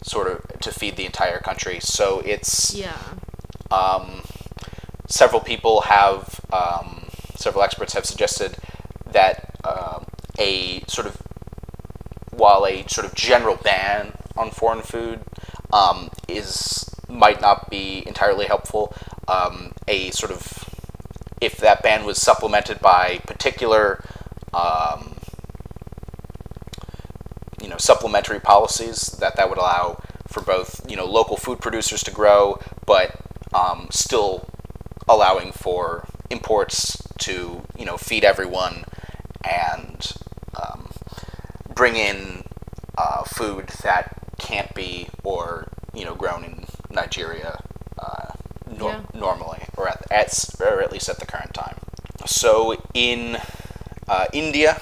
[0.03, 1.79] sort of to feed the entire country.
[1.79, 2.97] So it's Yeah.
[3.71, 4.23] um,
[5.07, 8.57] several people have, um, several experts have suggested
[9.11, 9.38] that
[10.39, 11.21] a sort of,
[12.31, 15.19] while a sort of general ban on foreign food
[15.73, 18.93] um, is might not be entirely helpful,
[19.27, 20.69] um, a sort of,
[21.41, 24.03] if that ban was supplemented by particular
[24.53, 25.15] um,
[27.61, 32.03] you know supplementary policies that that would allow for both you know local food producers
[32.03, 33.19] to grow, but
[33.53, 34.47] um, still
[35.07, 38.83] allowing for imports to you know feed everyone
[39.43, 39.88] and
[41.79, 42.43] bring in
[42.97, 47.57] uh, food that can't be or you know grown in Nigeria
[47.97, 48.33] uh,
[48.69, 49.01] nor- Yeah.
[49.13, 51.77] normally or at, at or at least at the current time.
[52.25, 53.37] So in
[54.09, 54.81] uh, India,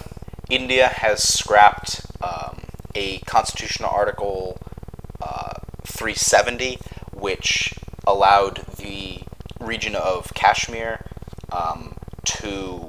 [0.50, 2.62] India has scrapped um,
[2.96, 4.58] a constitutional article
[5.22, 5.54] uh,
[5.86, 6.80] 370,
[7.14, 7.76] which
[8.08, 9.20] allowed the
[9.60, 11.06] region of Kashmir
[11.52, 12.87] um, to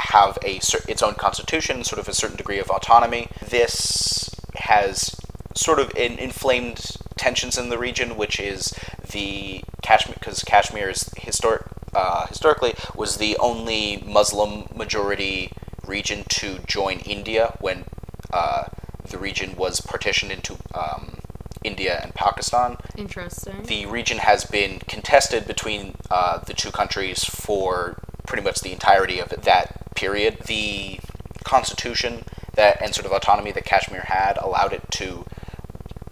[0.00, 0.56] have a
[0.88, 3.28] its own constitution, sort of a certain degree of autonomy.
[3.46, 5.16] This has
[5.54, 8.72] sort of in, inflamed tensions in the region, which is
[9.10, 11.62] the Kashmir, because Kashmir is historic,
[11.94, 15.52] uh, historically was the only Muslim majority
[15.86, 17.84] region to join India when
[18.32, 18.64] uh,
[19.08, 21.18] the region was partitioned into um,
[21.64, 22.76] India and Pakistan.
[22.96, 23.62] Interesting.
[23.64, 29.18] The region has been contested between uh, the two countries for pretty much the entirety
[29.18, 30.38] of that period.
[30.46, 30.98] The
[31.44, 35.24] constitution that and sort of autonomy that Kashmir had allowed it to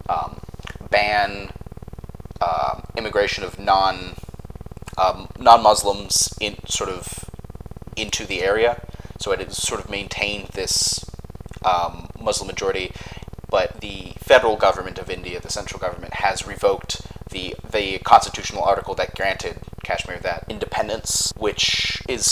[0.08, 0.40] um,
[0.90, 1.50] ban
[2.40, 4.14] um immigration of non
[4.96, 7.30] um, non Muslims in sort of
[7.96, 8.80] into the area.
[9.20, 11.04] So it sort of maintained this
[11.64, 12.92] um, Muslim majority,
[13.50, 18.94] but the federal government of India, the central government, has revoked the the constitutional article
[18.94, 22.26] that granted Kashmir that independence, which is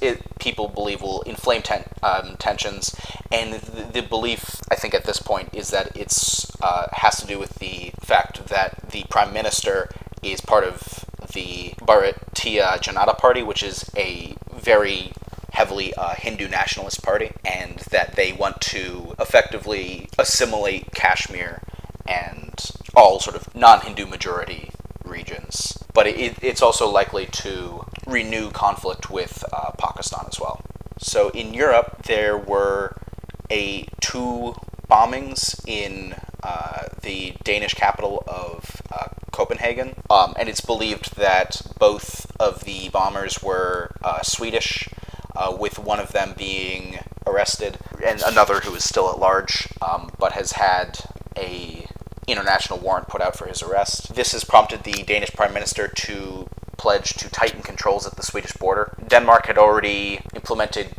[0.00, 2.96] it, people believe will inflame ten, um, tensions,
[3.30, 7.26] and the, the belief I think at this point is that it's uh, has to
[7.26, 9.88] do with the fact that the prime minister
[10.22, 15.12] is part of the Bharatiya Janata Party, which is a very
[15.52, 21.62] heavily uh, Hindu nationalist party, and that they want to effectively assimilate Kashmir
[22.06, 24.70] and all sort of non-Hindu majority
[25.04, 25.82] regions.
[25.92, 29.59] But it, it's also likely to renew conflict with uh.
[31.10, 32.96] So in Europe, there were
[33.50, 34.54] a two
[34.88, 42.30] bombings in uh, the Danish capital of uh, Copenhagen, um, and it's believed that both
[42.38, 44.88] of the bombers were uh, Swedish,
[45.34, 50.12] uh, with one of them being arrested and another who is still at large, um,
[50.16, 51.00] but has had
[51.36, 51.88] a
[52.28, 54.14] international warrant put out for his arrest.
[54.14, 56.46] This has prompted the Danish Prime Minister to
[56.80, 58.94] pledge to tighten controls at the Swedish border.
[59.06, 60.94] Denmark had already implemented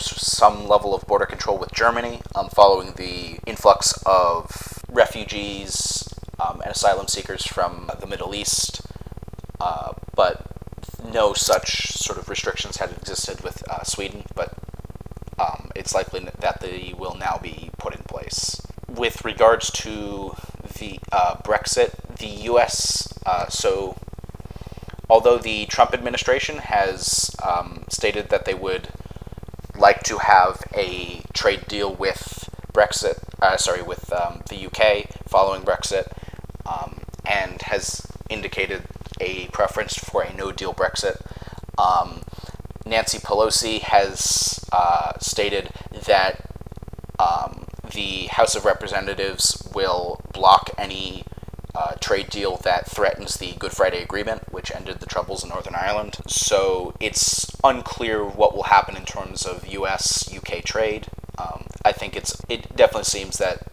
[0.00, 6.08] some level of border control with Germany um, following the influx of refugees
[6.40, 8.82] um, and asylum seekers from the Middle East,
[9.60, 10.46] uh, but
[11.12, 14.54] no such sort of restrictions had existed with uh, Sweden, but
[15.38, 18.60] um, it's likely that they will now be put in place.
[18.88, 20.34] With regards to
[20.78, 23.12] the uh, Brexit, the U.S.
[23.24, 23.96] Uh, so
[25.08, 28.88] although the Trump administration has um, stated that they would
[29.88, 35.62] like to have a trade deal with Brexit, uh, sorry, with um, the UK following
[35.62, 36.12] Brexit,
[36.66, 38.82] um, and has indicated
[39.18, 41.16] a preference for a no deal Brexit.
[41.78, 42.20] Um,
[42.84, 45.70] Nancy Pelosi has uh, stated
[46.04, 46.44] that
[47.18, 51.24] um, the House of Representatives will block any
[51.74, 54.47] uh, trade deal that threatens the Good Friday Agreement,
[54.88, 56.16] ended the Troubles in Northern Ireland.
[56.26, 60.34] So it's unclear what will happen in terms of U.S.
[60.34, 61.08] UK trade.
[61.36, 63.66] Um, I think it's it definitely seems that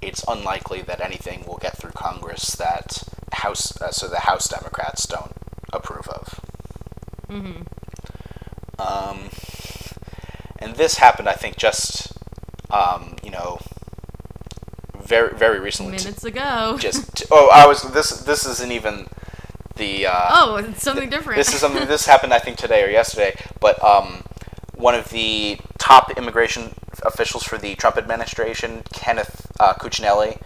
[0.00, 5.06] it's unlikely that anything will get through Congress that House uh, so the House Democrats
[5.06, 5.32] don't
[5.72, 6.40] approve of.
[7.28, 7.62] Mm-hmm.
[8.80, 9.30] Um,
[10.60, 12.12] and this happened, I think, just
[12.70, 13.58] um, you know,
[14.96, 15.96] very very recently.
[15.96, 16.76] Minutes ago.
[16.78, 19.08] just oh, I was this this isn't even
[19.78, 21.38] the uh, oh, it's something different.
[21.38, 24.22] this is something this happened I think today or yesterday, but um,
[24.74, 26.74] one of the top immigration
[27.06, 30.38] officials for the Trump administration, Kenneth uh, Cuccinelli,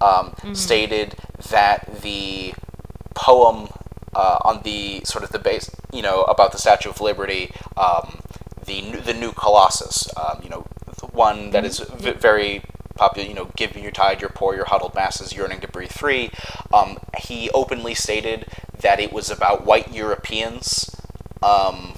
[0.00, 1.16] um, stated
[1.50, 2.54] that the
[3.14, 3.68] poem
[4.14, 8.18] uh, on the sort of the base, you know, about the Statue of Liberty, um,
[8.64, 10.66] the new- the new Colossus, um, you know,
[11.00, 12.62] the one that is v- very
[12.96, 16.30] popular, you know, give your tide, your poor, your huddled masses yearning to breathe free.
[16.72, 18.46] Um, he openly stated
[18.84, 20.94] that it was about white Europeans,
[21.42, 21.94] um,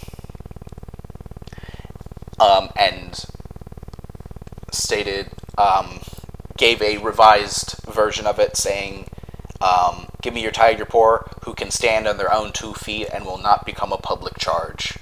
[2.38, 3.27] um, and
[4.70, 5.27] stated
[5.59, 5.99] um,
[6.57, 9.09] gave a revised version of it saying
[9.61, 13.09] um, give me your tired your poor who can stand on their own two feet
[13.12, 14.96] and will not become a public charge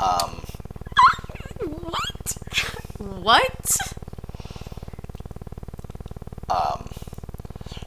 [0.00, 0.42] um,
[1.60, 2.38] what?
[2.98, 3.76] What?
[6.50, 6.88] um,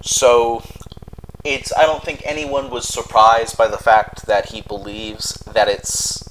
[0.02, 0.64] so
[1.44, 6.24] it's i don't think anyone was surprised by the fact that he believes that it's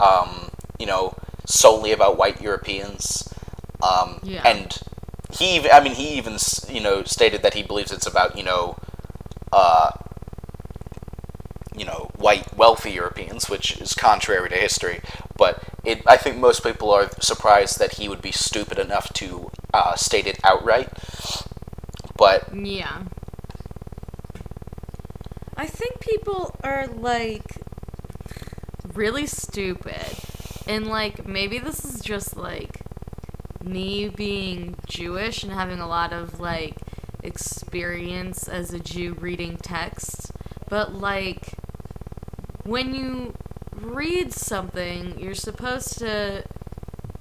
[0.00, 1.14] um, you know
[1.46, 3.32] solely about white europeans
[3.82, 4.42] um, Yeah.
[4.46, 4.78] and
[5.30, 6.36] he even, i mean he even
[6.68, 8.76] you know stated that he believes it's about you know
[9.52, 9.90] uh,
[11.76, 15.00] you know white wealthy europeans which is contrary to history
[15.36, 19.50] but it i think most people are surprised that he would be stupid enough to
[19.72, 20.88] uh, state it outright
[22.16, 23.04] but Yeah.
[25.58, 27.42] I think people are like
[28.94, 30.06] really stupid.
[30.66, 32.78] And like maybe this is just like
[33.62, 36.76] me being Jewish and having a lot of like
[37.22, 40.30] experience as a Jew reading texts,
[40.68, 41.48] but like
[42.64, 43.34] when you
[43.72, 46.44] read something, you're supposed to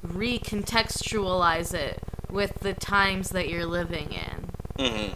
[0.06, 4.52] recontextualize it with the times that you're living in.
[4.78, 5.14] mhm.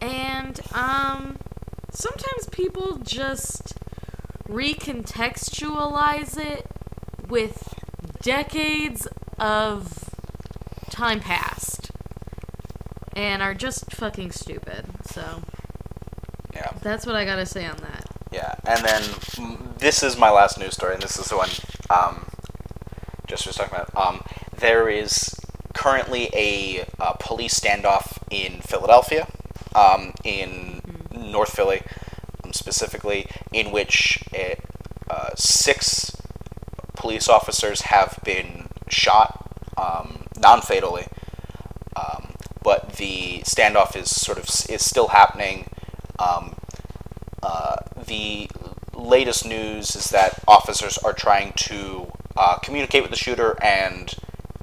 [0.00, 1.38] And um
[1.90, 3.74] sometimes people just
[4.48, 6.66] recontextualize it
[7.28, 7.74] with
[8.22, 9.06] decades
[9.38, 10.10] of
[10.90, 11.90] time past
[13.14, 14.86] and are just fucking stupid.
[15.04, 15.42] So
[16.54, 18.04] yeah that's what I got to say on that.
[18.30, 19.02] Yeah, and then
[19.78, 21.48] this is my last news story, and this is the one
[21.88, 22.26] um,
[23.26, 23.94] just was talking about.
[23.96, 24.22] Um,
[24.58, 25.34] there is
[25.72, 29.28] currently a uh, police standoff in Philadelphia,
[29.74, 30.67] um, in
[31.38, 31.82] North Philly,
[32.42, 34.58] um, specifically, in which it,
[35.08, 36.20] uh, six
[36.96, 41.06] police officers have been shot um, non-fatally.
[41.94, 42.32] Um,
[42.64, 45.70] but the standoff is sort of is still happening.
[46.18, 46.56] Um,
[47.40, 48.50] uh, the
[48.92, 54.12] latest news is that officers are trying to uh, communicate with the shooter and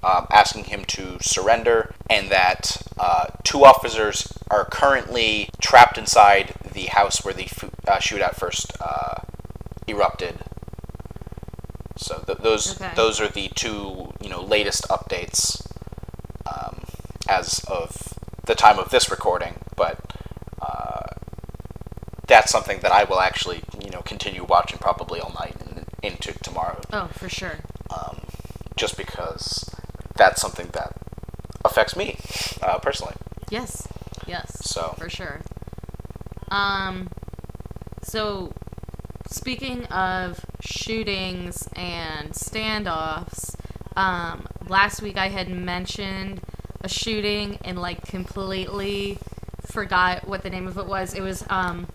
[0.03, 6.85] um, asking him to surrender, and that uh, two officers are currently trapped inside the
[6.87, 7.45] house where the
[7.87, 9.21] uh, shootout first uh,
[9.87, 10.35] erupted.
[11.97, 12.91] So th- those Okay.
[12.95, 15.65] those are the two you know latest updates
[16.45, 16.83] um,
[17.27, 18.13] as of
[18.45, 19.97] the time of this recording, but
[20.61, 21.07] uh,
[22.27, 26.33] that's something that I will actually, you know, continue watching probably all night and into
[26.43, 27.57] tomorrow, Oh, for sure.
[27.89, 28.19] um,
[28.75, 29.73] just because
[30.15, 30.93] that's something that
[31.63, 32.17] affects me
[32.61, 33.15] uh, personally.
[33.49, 33.87] Yes.
[34.27, 34.59] Yes.
[34.69, 35.41] So- for sure.
[36.49, 37.09] Um
[38.03, 38.53] so
[39.27, 43.55] speaking of shootings and standoffs,
[43.95, 46.41] um last week I had mentioned
[46.81, 49.17] a shooting and like completely
[49.65, 51.13] forgot what the name of it was.
[51.13, 51.87] It was um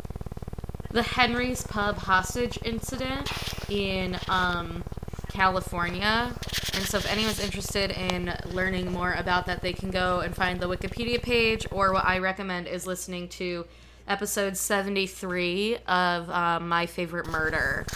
[0.93, 3.31] the Henry's Pub hostage incident
[3.69, 4.83] in um,
[5.29, 6.33] California.
[6.75, 10.61] And so, if anyone's interested in learning more about that, they can go and find
[10.61, 13.67] the Wikipedia page, or what I recommend is listening to
[14.11, 17.87] episode 73 of um, My Favorite Murder.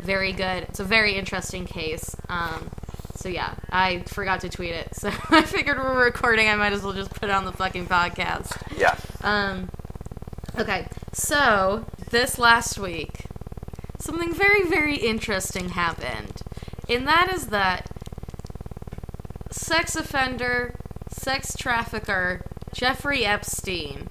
[0.00, 0.62] Very good.
[0.62, 2.14] It's a very interesting case.
[2.28, 2.70] Um,
[3.16, 4.88] so, yeah, I forgot to tweet it.
[4.94, 6.48] So, I figured we're recording.
[6.48, 8.56] I might as well just put it on the fucking podcast.
[8.78, 8.96] Yeah.
[9.22, 9.68] Um,
[10.56, 13.24] okay, so this last week,
[13.98, 16.40] something very, very interesting happened.
[16.88, 17.90] And that is that
[19.50, 20.74] sex offender
[21.10, 22.42] sex trafficker
[22.72, 24.07] Jeffrey Epstein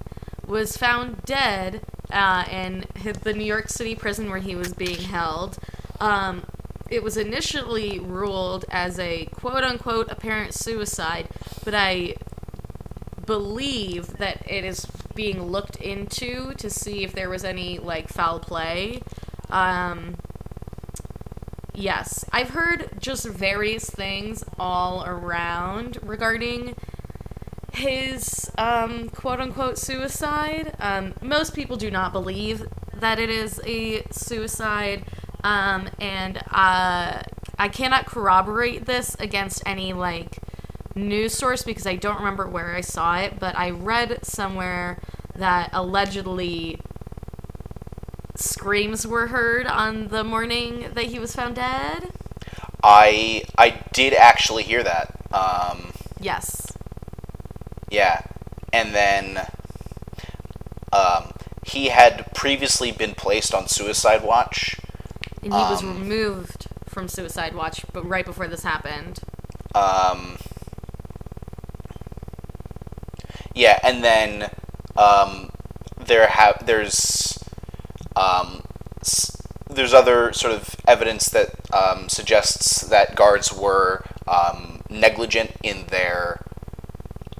[0.47, 1.81] was found dead
[2.11, 2.85] uh, in
[3.23, 5.57] the New York City prison where he was being held.
[5.99, 6.43] Um,
[6.89, 11.27] it was initially ruled as a quote unquote apparent suicide,
[11.65, 12.15] but I
[13.25, 18.39] believe that it is being looked into to see if there was any like foul
[18.39, 19.01] play.
[19.49, 20.17] Um,
[21.73, 26.75] yes, I've heard just various things all around regarding
[27.77, 30.75] his um, quote unquote suicide.
[30.79, 35.03] Um, most people do not believe that it is a suicide,
[35.43, 37.21] um, and uh,
[37.59, 40.37] I cannot corroborate this against any like
[40.95, 44.99] news source because I don't remember where I saw it, but I read somewhere
[45.35, 46.79] that allegedly
[48.35, 52.09] screams were heard on the morning that he was found dead.
[52.83, 55.13] I I did actually hear that.
[55.31, 56.56] Um, Yes.
[57.89, 58.21] Yeah,
[58.73, 59.39] and then
[60.91, 61.31] um,
[61.65, 64.77] he had previously been placed on suicide watch.
[65.41, 69.21] And he was Um, removed from suicide watch but right before this happened.
[69.75, 70.37] Um,
[73.53, 74.49] yeah, and then
[74.95, 75.49] um,
[76.05, 77.37] there have there's
[78.15, 78.61] um,
[79.01, 79.37] s-
[79.69, 86.41] there's other sort of evidence that um, suggests that guards were um, negligent in their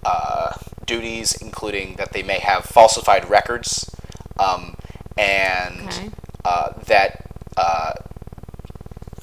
[0.04, 0.54] uh,
[0.86, 3.94] duties, including that they may have falsified records,
[4.40, 4.76] um,
[5.18, 6.10] and Okay.
[6.46, 7.26] uh, that
[7.58, 7.94] uh,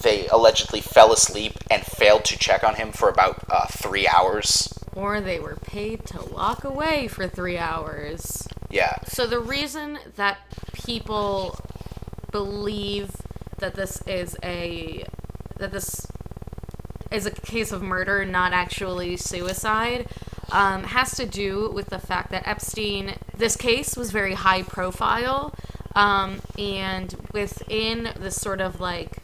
[0.03, 4.69] they allegedly fell asleep and failed to check on him for about uh, three hours.
[4.95, 8.47] Or they were paid to lock away for three hours.
[8.71, 10.39] Yeah, So the reason that
[10.73, 11.59] people
[12.33, 13.13] believe
[13.59, 15.05] that this is a
[15.59, 16.07] that this
[17.13, 20.09] is a case of murder, not actually suicide,
[20.53, 23.17] um, has to do with the fact that Epstein.
[23.37, 25.55] This case was very high profile,
[25.95, 29.19] um, and within this sort of like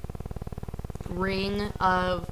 [1.08, 2.30] ring of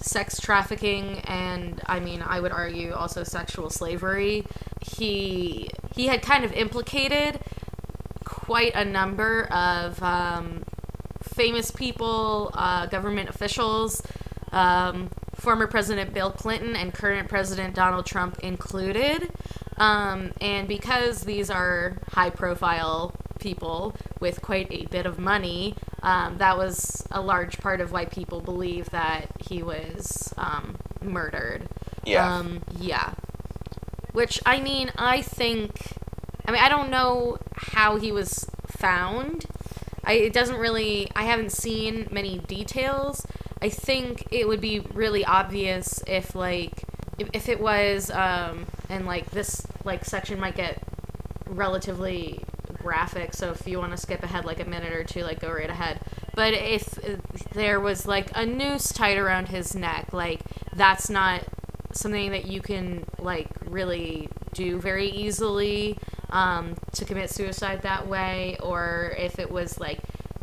[0.00, 4.44] sex trafficking and I mean I would argue also sexual slavery
[4.80, 7.40] he he had kind of implicated
[8.24, 10.64] quite a number of um,
[11.22, 14.02] famous people uh, government officials
[14.52, 19.30] um, former President Bill Clinton and current President Donald Trump included
[19.78, 26.38] um, and because these are high profile people with quite a bit of money, um,
[26.38, 31.68] that was a large part of why people believe that he was um, murdered.
[32.04, 32.38] Yeah.
[32.38, 33.14] Um, yeah.
[34.12, 35.94] Which, I mean, I think.
[36.46, 39.44] I mean, I don't know how he was found.
[40.02, 41.08] I, it doesn't really.
[41.14, 43.26] I haven't seen many details.
[43.60, 46.72] I think it would be really obvious if, like,
[47.18, 50.82] if, if it was, um, and like this, like, section might get
[51.46, 52.40] relatively
[52.78, 53.34] graphic.
[53.34, 55.68] So if you want to skip ahead like a minute or two, like go right
[55.70, 56.00] ahead.
[56.34, 56.98] But if
[57.52, 60.40] there was like a noose tied around his neck, like
[60.74, 61.42] that's not
[61.92, 65.98] something that you can like really do very easily
[66.30, 68.56] um, to commit suicide that way.
[68.62, 69.97] Or if it was like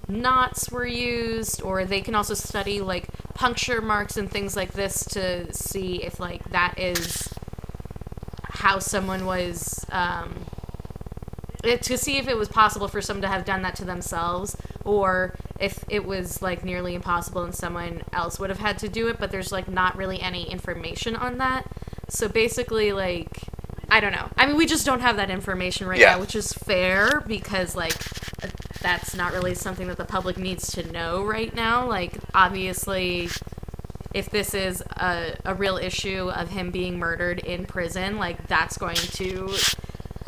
[0.07, 5.03] knots were used, or they can also study like puncture marks and things like this
[5.05, 7.33] to see if like that is
[8.43, 10.33] how someone was um,
[11.63, 14.55] it, to see if it was possible for someone to have done that to themselves
[14.83, 19.07] or if it was like nearly impossible and someone else would have had to do
[19.07, 21.65] it but there's like not really any information on that
[22.07, 23.41] so basically like
[23.89, 26.13] i don't know i mean we just don't have that information right Yeah.
[26.15, 27.93] now which is fair because like
[28.85, 33.27] that's not really something that the public needs to know right now like obviously
[34.13, 38.77] if this is a, a real issue of him being murdered in prison like that's
[38.77, 39.49] going to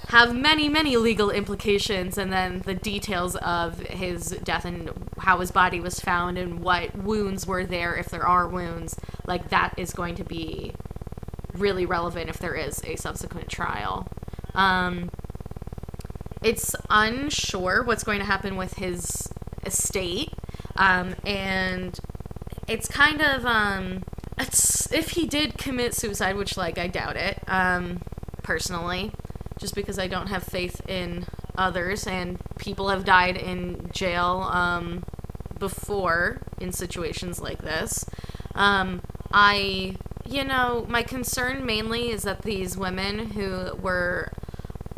[0.10, 4.90] have many, many legal implications, and then the details of his death and
[5.20, 8.96] how his body was found and what wounds were there, if there are wounds,
[9.26, 10.72] like that is going to be
[11.54, 14.08] really relevant if there is a subsequent trial.
[14.56, 15.12] Um,
[16.48, 19.30] it's unsure what's going to happen with his
[19.66, 20.32] estate,
[20.78, 22.00] um, and
[22.68, 24.04] it's kind of um,
[24.38, 28.02] it's if he did commit suicide, which like I doubt it, um,
[28.44, 29.12] personally
[29.60, 31.26] just because I don't have faith in
[31.58, 35.04] others, and people have died in jail um,
[35.60, 38.06] before in situations like this.
[38.56, 44.32] Um, I, you know, my concern mainly is that these women who were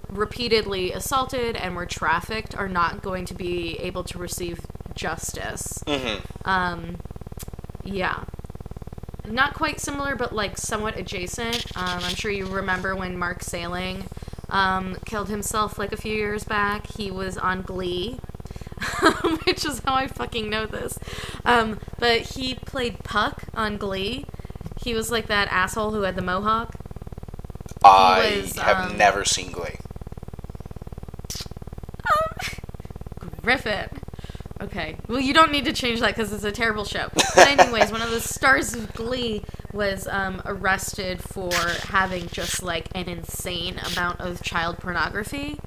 [0.09, 4.61] repeatedly assaulted and were trafficked are not going to be able to receive
[4.95, 5.83] justice.
[5.87, 6.97] hmm Um,
[7.83, 8.23] yeah.
[9.27, 11.65] not quite similar, but like somewhat adjacent.
[11.77, 14.05] Um, I'm sure you remember when Mark Salling
[14.49, 16.87] um, killed himself like a few years back.
[16.87, 18.19] He was on Glee,
[19.45, 20.97] which is how I fucking know this.
[21.45, 24.25] Um, but he played Puck on Glee.
[24.81, 26.73] He was like that asshole who had the mohawk.
[27.83, 29.78] I was, have um, never seen Glee.
[33.41, 33.89] Griffin.
[34.61, 34.97] Okay.
[35.07, 37.07] Well, you don't need to change that because it's a terrible show.
[37.13, 42.87] But anyways, one of the stars of Glee was um, arrested for having just like
[42.93, 45.59] an insane amount of child pornography,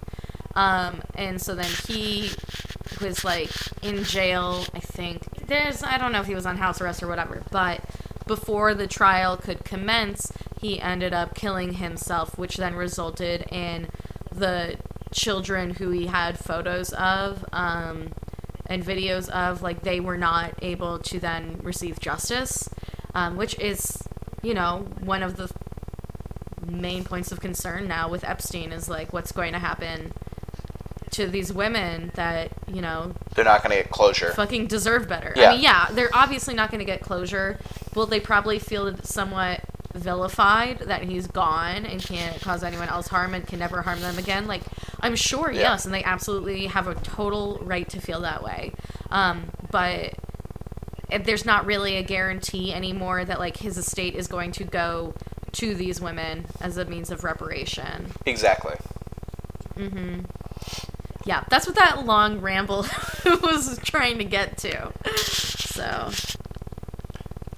[0.54, 2.30] um, and so then he
[3.00, 3.50] was like
[3.82, 4.66] in jail.
[4.74, 7.80] I think there's I don't know if he was on house arrest or whatever, but
[8.26, 13.88] before the trial could commence, he ended up killing himself, which then resulted in
[14.30, 14.76] the
[15.12, 18.12] children who he had photos of um,
[18.66, 22.68] and videos of, like, they were not able to then receive justice,
[23.14, 24.02] um, which is,
[24.42, 25.50] you know, one of the
[26.66, 30.12] main points of concern now with Epstein is, like, what's going to happen
[31.10, 34.32] to these women that, you know, They're not going to get closure.
[34.32, 35.34] fucking deserve better.
[35.36, 35.50] Yeah.
[35.50, 37.58] I mean, yeah, they're obviously not going to get closure.
[37.94, 39.60] Will they probably feel somewhat
[39.92, 44.16] vilified that he's gone and can't cause anyone else harm and can never harm them
[44.16, 44.46] again?
[44.46, 44.62] Like,
[45.02, 45.60] I'm sure, Yeah.
[45.72, 48.72] yes, and they absolutely have a total right to feel that way.
[49.10, 50.14] Um, but
[51.24, 55.14] there's not really a guarantee anymore that like his estate is going to go
[55.52, 58.12] to these women as a means of reparation.
[58.24, 58.76] Exactly.
[59.76, 60.24] Mhm.
[61.24, 62.86] Yeah, that's what that long ramble
[63.42, 64.92] was trying to get to.
[65.16, 66.10] So,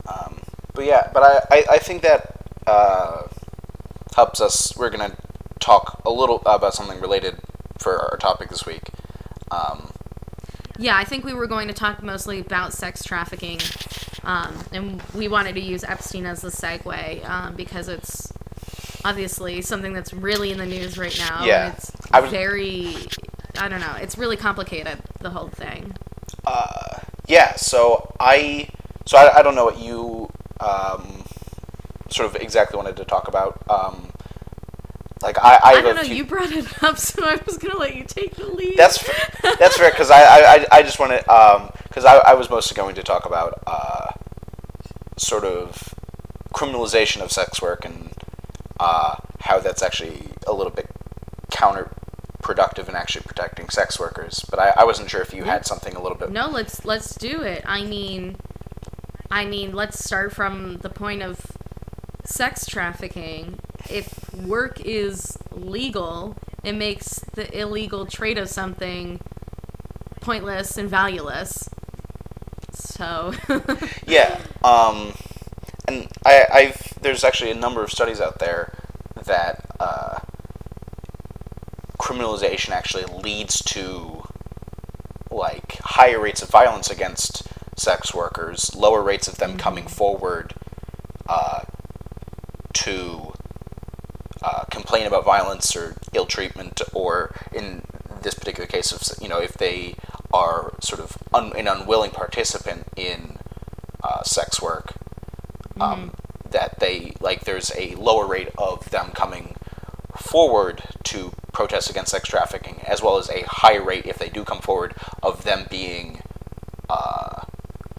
[0.07, 0.41] Um,
[0.75, 2.35] but yeah, but I, I, I think that
[2.67, 3.23] uh,
[4.17, 4.77] helps us.
[4.77, 5.17] We're going to
[5.65, 7.37] talk a little about something related
[7.79, 8.83] for our topic this week.
[9.51, 9.91] Um,
[10.79, 13.61] Yeah, I think we were going to talk mostly about sex trafficking,
[14.25, 18.33] um, and we wanted to use Epstein as the segue um, because it's
[19.05, 21.45] obviously something that's really in the news right now.
[21.45, 22.95] Yeah, it's I was- very,
[23.59, 25.95] I don't know, it's really complicated the whole thing.
[26.47, 28.69] uh, yeah, so I
[29.07, 30.29] so I, I don't know what you
[30.61, 31.25] um,
[32.11, 33.63] sort of exactly wanted to talk about.
[33.71, 34.11] Um,
[35.23, 36.03] like I, I, I don't know.
[36.03, 38.77] few- You brought it up, so I was gonna let you take the lead.
[38.77, 41.21] That's f- that's fair because I, I, I- just wanted
[41.89, 44.11] because I, I was mostly going to talk about uh,
[45.17, 45.95] sort of
[46.55, 48.11] criminalization of sex work and
[48.81, 50.89] uh, how that's actually a little bit
[51.51, 54.45] counterproductive in actually protecting sex workers.
[54.51, 56.31] But I, I wasn't sure if you had something a little bit.
[56.33, 57.63] No, let's let's do it.
[57.67, 58.37] I mean,
[59.31, 61.41] I mean, let's start from the point of
[62.25, 63.59] sex trafficking.
[63.91, 69.21] If work is legal, it makes the illegal trade of something
[70.21, 71.69] pointless and valueless.
[72.73, 73.35] So,
[74.07, 74.39] Yeah.
[74.63, 75.13] Um,
[75.87, 78.73] and I, I've there's actually a number of studies out there
[79.25, 80.19] that uh,
[81.99, 84.25] criminalization actually leads to
[85.31, 90.55] like higher rates of violence against sex workers, lower rates of them coming forward
[91.29, 91.63] uh,
[92.73, 93.24] to
[94.95, 97.83] complain about violence or ill treatment, or in
[98.23, 99.97] this particular case, of you know, if they
[100.33, 103.37] are sort of un- an unwilling participant in
[104.05, 104.95] uh, sex work,
[105.81, 106.13] um,
[106.49, 109.57] that they like there's a lower rate of them coming
[110.17, 114.45] forward to protest against sex trafficking, as well as a high rate if they do
[114.45, 116.21] come forward of them being
[116.89, 117.43] uh,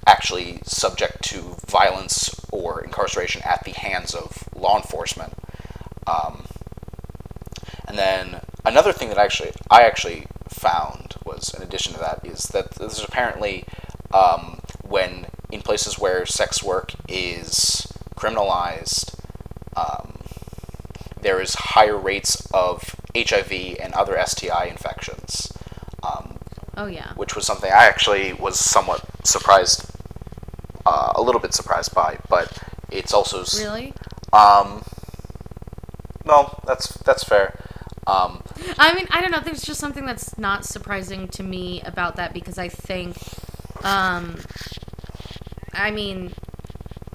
[0.08, 5.34] actually subject to violence or incarceration at the hands of law enforcement.
[7.96, 8.00] And
[8.34, 12.72] then another thing that actually I actually found was, in addition to that, is that
[12.72, 13.64] there's apparently
[14.14, 17.88] um, when in places where sex work is
[18.18, 19.16] criminalized,
[19.78, 20.18] um,
[21.22, 25.54] there is higher rates of HIV and other STI infections,
[26.04, 26.40] um,
[26.76, 29.90] oh yeah, which was something I actually was somewhat surprised,
[30.86, 32.18] uh, a little bit surprised by.
[32.30, 33.94] But it's also really.
[34.34, 34.84] um,
[36.26, 37.58] no, that's that's fair.
[38.08, 38.44] Um,
[38.78, 39.40] I mean, I don't know.
[39.40, 43.18] There's just something that's not surprising to me about that because I think,
[43.84, 44.40] um,
[45.74, 46.32] I mean,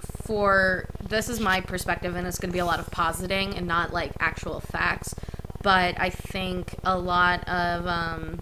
[0.01, 3.67] for this is my perspective, and it's going to be a lot of positing and
[3.67, 5.15] not like actual facts.
[5.63, 8.41] But I think a lot of um,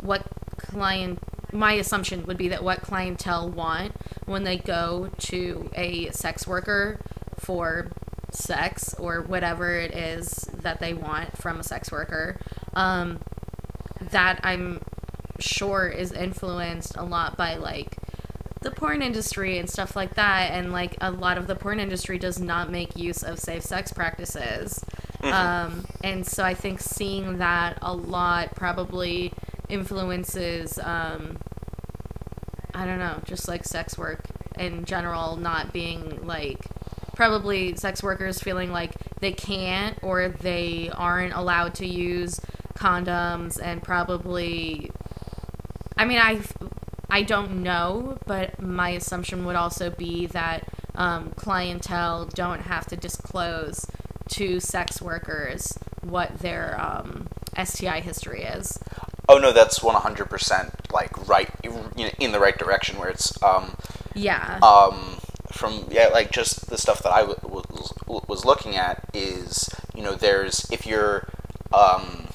[0.00, 0.24] what
[0.58, 1.18] client,
[1.52, 3.92] my assumption would be that what clientele want
[4.26, 7.00] when they go to a sex worker
[7.38, 7.90] for
[8.30, 12.38] sex or whatever it is that they want from a sex worker,
[12.74, 13.20] um,
[14.10, 14.80] that I'm
[15.38, 17.96] sure is influenced a lot by like
[18.62, 22.16] the porn industry and stuff like that and like a lot of the porn industry
[22.16, 24.84] does not make use of safe sex practices.
[25.24, 29.32] Um, and so i think seeing that a lot probably
[29.68, 31.38] influences um,
[32.74, 34.24] i don't know just like sex work
[34.58, 36.58] in general not being like
[37.14, 38.92] probably sex workers feeling like
[39.22, 42.40] they can't or they aren't allowed to use
[42.76, 44.90] condoms and probably
[45.96, 46.40] I mean, I
[47.10, 52.96] I don't know, but my assumption would also be that um, clientele don't have to
[52.96, 53.86] disclose
[54.30, 57.28] to sex workers what their um,
[57.62, 58.78] STI history is.
[59.28, 63.08] Oh no, that's one hundred percent like right you know, in the right direction where
[63.08, 63.76] it's um
[64.14, 64.58] Yeah.
[64.62, 65.18] um
[65.50, 67.38] from yeah like just the stuff that I w-
[68.28, 71.28] was looking at is you know there's if you're
[71.72, 72.26] um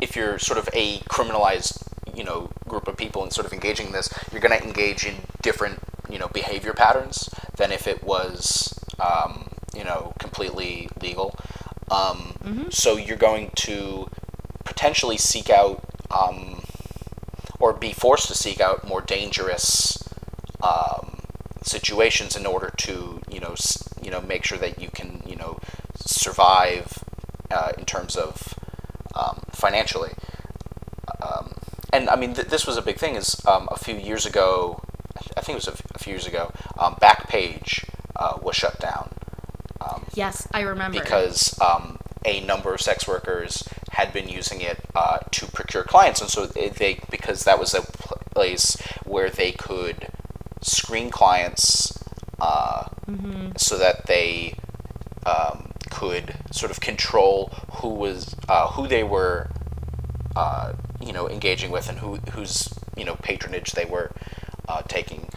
[0.00, 1.82] if you're sort of a criminalized
[2.14, 5.06] you know group of people and sort of engaging in this you're going to engage
[5.06, 5.78] in different
[6.10, 11.34] you know behavior patterns than if it was um, you know completely legal.
[11.90, 12.34] Um,
[12.70, 14.08] so you're going to
[14.64, 16.62] potentially seek out um,
[17.58, 19.98] or be forced to seek out more dangerous
[20.62, 21.20] um,
[21.62, 23.21] situations in order to
[23.56, 25.58] know you know make sure that you can you know
[25.94, 27.04] survive
[27.50, 28.54] uh, in terms of
[29.14, 30.12] um, financially.
[31.22, 31.54] Um,
[31.92, 33.16] and I mean, th- this was a big thing.
[33.16, 34.82] Is um, a few years ago,
[35.36, 37.84] I think it was a, f- a few years ago, um, Backpage
[38.16, 39.10] uh, was shut down
[40.14, 41.00] yes, I remember.
[41.00, 46.20] because um, a number of sex workers had been using it uh, to procure clients,
[46.20, 50.08] and so they, they because that was a pl- place where they could
[50.60, 51.91] screen clients
[53.62, 54.56] so that they
[55.26, 59.50] um, could sort of control who was uh, who they were
[60.36, 64.12] uh, you know engaging with and who whose you know patronage they were
[64.68, 65.28] uh, taking.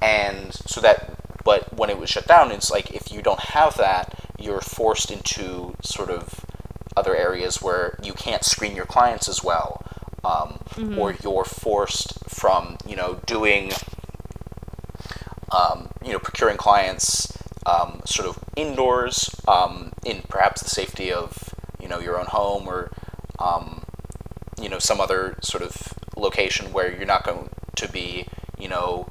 [0.00, 3.76] And so that but when it was shut down it's like if you don't have
[3.76, 6.44] that you're forced into sort of
[6.96, 9.82] other areas where you can't screen your clients as well
[10.24, 10.58] um,
[10.98, 13.70] or you're forced from you know doing
[15.52, 17.35] um, you know procuring clients
[17.66, 22.68] um, sort of indoors um, in perhaps the safety of you know your own home
[22.68, 22.90] or
[23.38, 23.84] um,
[24.60, 28.26] you know some other sort of location where you're not going to be
[28.58, 29.08] you know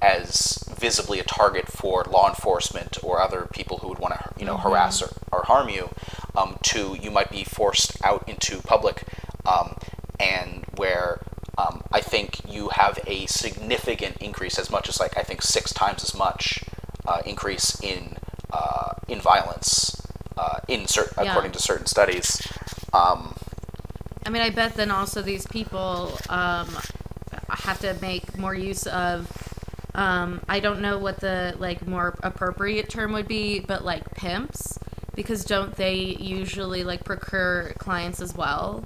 [0.00, 4.46] as visibly a target for law enforcement or other people who would want to you
[4.46, 5.90] know harass or, or harm you
[6.36, 9.04] um, to you might be forced out into public
[9.44, 9.76] um,
[10.18, 11.20] and where
[11.58, 15.72] um, I think you have a significant increase as much as like I think six
[15.72, 16.62] times as much
[17.08, 18.02] uh, increase in
[18.52, 19.96] uh, in violence
[20.36, 21.30] uh, in certain Yeah.
[21.30, 22.28] according to certain studies
[22.92, 23.34] um,
[24.28, 26.68] I mean, I bet then also these people um,
[27.48, 29.26] have to make more use of.
[29.94, 34.78] Um, I don't know what the like more appropriate term would be, but like pimps,
[35.14, 38.84] because don't they usually like procure clients as well?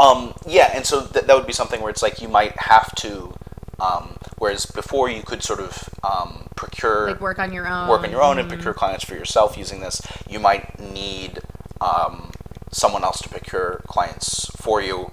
[0.00, 2.92] Um, yeah, and so th- that would be something where it's like you might have
[2.96, 3.32] to,
[3.80, 6.37] um, whereas before you could sort of um,
[6.78, 7.88] procure, Like work on your own.
[7.88, 11.40] work on your own and procure clients for yourself using this, you might need
[11.80, 12.30] um,
[12.70, 15.10] someone else to procure clients for you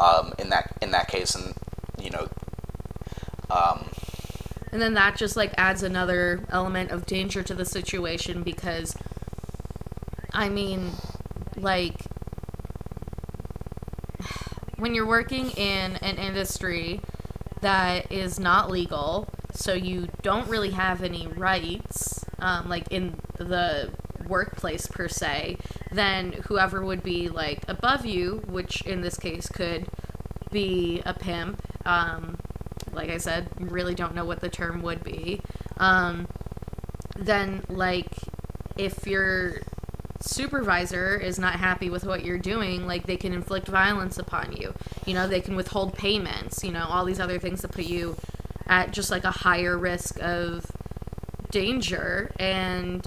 [0.00, 1.54] um, in that in that case, and
[2.00, 2.28] you know,
[3.50, 3.86] um,
[4.72, 8.96] And then that just like adds another element of danger to the situation because
[10.32, 10.92] I mean,
[11.56, 11.94] like
[14.76, 17.00] when you're working in an industry
[17.60, 19.27] that is not legal,
[19.58, 23.90] so you don't really have any rights, um, like in the
[24.28, 25.58] workplace per se,
[25.90, 29.88] then whoever would be like above you, which in this case could
[30.52, 32.38] be a pimp, um,
[32.92, 35.40] like I said, really don't know what the term would be.
[35.78, 36.28] Um,
[37.16, 38.12] then, like,
[38.76, 39.60] if your
[40.20, 44.72] supervisor is not happy with what you're doing, like, they can inflict violence upon you.
[45.04, 48.16] You know, they can withhold payments, you know, all these other things that put you
[48.68, 50.70] at just like a higher risk of
[51.50, 52.30] danger.
[52.38, 53.06] And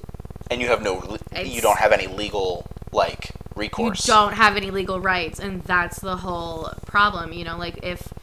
[0.49, 4.07] and you have no, you don't have any legal like recourse.
[4.07, 8.13] you don't have any legal rights and that's the whole problem you know like if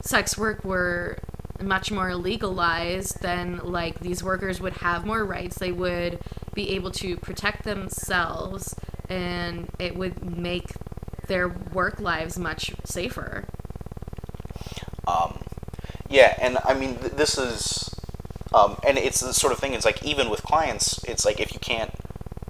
[0.00, 1.18] sex work were
[1.62, 6.18] much more legalized then like these workers would have more rights they would
[6.54, 8.74] be able to protect themselves
[9.08, 10.70] and it would make
[11.26, 13.44] their work lives much safer
[16.08, 17.94] yeah, and I mean, th- this is,
[18.52, 19.74] um, and it's the sort of thing.
[19.74, 21.90] It's like even with clients, it's like if you can't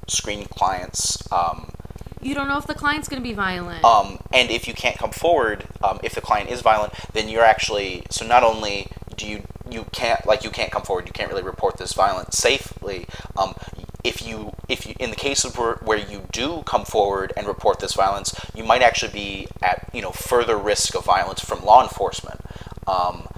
[0.07, 1.71] screen clients, um,
[2.25, 3.85] you don't know if the client's going to be violent.
[3.85, 7.45] Um, and if you can't come forward, um, if the client is violent, then you're
[7.45, 11.31] actually so not only do you you can't like you can't come forward, you can't
[11.31, 13.07] really report this violence safely.
[13.37, 13.55] Um,
[14.03, 17.81] if you if you in the cases where, where you do come forward and report
[17.81, 21.83] this violence, you might actually be at you know further risk of violence from law
[21.83, 22.41] enforcement.
[22.87, 23.29] Um,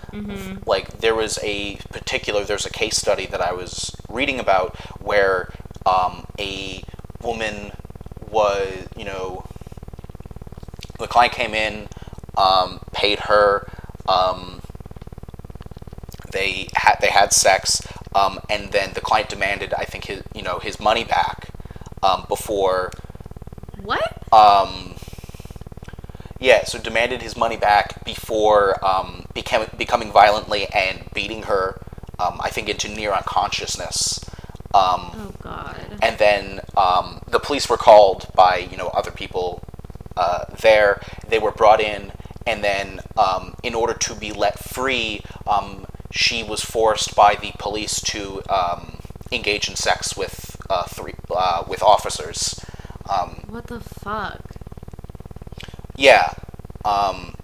[0.66, 5.52] Like there was a particular there's a case study that I was reading about where
[5.84, 6.82] um, a
[7.22, 7.72] woman
[8.30, 9.44] was you know
[10.98, 11.88] the client came in,
[12.36, 13.68] um, paid her.
[14.08, 14.60] Um,
[16.32, 20.42] they had they had sex, um, and then the client demanded, I think his you
[20.42, 21.48] know his money back
[22.02, 22.90] um, before.
[23.82, 24.22] what?
[24.32, 24.96] Um,
[26.39, 31.80] yeah, so demanded his money back before um, became, becoming violently and beating her.
[32.18, 34.24] Um, I think into near unconsciousness.
[34.74, 35.99] Um, Oh God.
[36.03, 39.62] and then um, the police were called by you know other people
[40.16, 41.01] uh, there.
[41.28, 42.12] They were brought in,
[42.47, 47.53] and then um, in order to be let free, um, she was forced by the
[47.59, 48.99] police to um,
[49.30, 52.59] engage in sex with uh, three uh, with officers.
[53.09, 54.41] Um, What the fuck?
[55.97, 56.32] Yeah.
[56.84, 57.34] Um,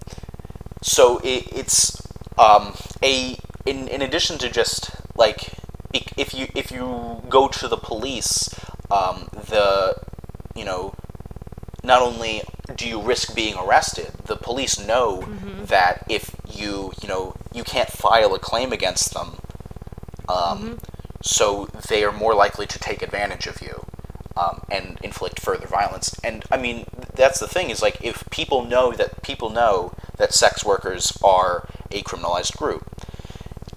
[0.81, 2.01] so it, it's
[2.37, 5.53] um, a in in addition to just like
[5.93, 8.49] if you if you go to the police,
[8.91, 9.95] um, the
[10.55, 10.93] you know
[11.83, 12.41] not only
[12.75, 15.21] do you risk being arrested, the police know
[15.65, 19.37] that if you you know you can't file a claim against them,
[20.29, 20.79] um,
[21.21, 23.85] so they are more likely to take advantage of you
[24.35, 26.15] um, and inflict further violence.
[26.23, 26.85] And I mean,
[27.15, 31.67] that's the thing is like if people know that people know that sex workers are
[31.91, 32.87] a criminalized group,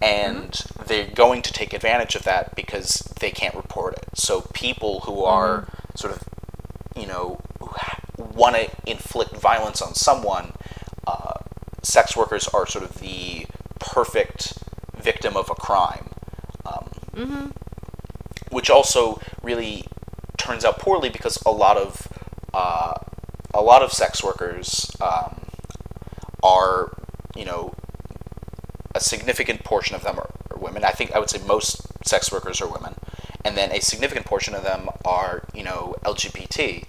[0.00, 4.06] and they're going to take advantage of that because they can't report it.
[4.14, 6.22] So people who are sort of,
[6.94, 7.40] you know,
[8.18, 10.52] want to inflict violence on someone,
[11.06, 11.34] uh,
[11.82, 13.46] sex workers are sort of the
[13.78, 14.58] perfect
[14.96, 16.08] victim of a crime.
[16.64, 16.90] Um,
[18.50, 19.84] Which also really
[20.36, 22.08] turns out poorly because a lot of
[22.54, 22.94] uh,
[23.66, 25.40] lot of sex workers um,
[26.42, 26.96] are,
[27.34, 27.74] you know,
[28.94, 30.84] a significant portion of them are, are women.
[30.84, 32.94] I think I would say most sex workers are women,
[33.44, 36.84] and then a significant portion of them are, you know, LGBT.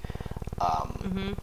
[0.62, 1.36] Um,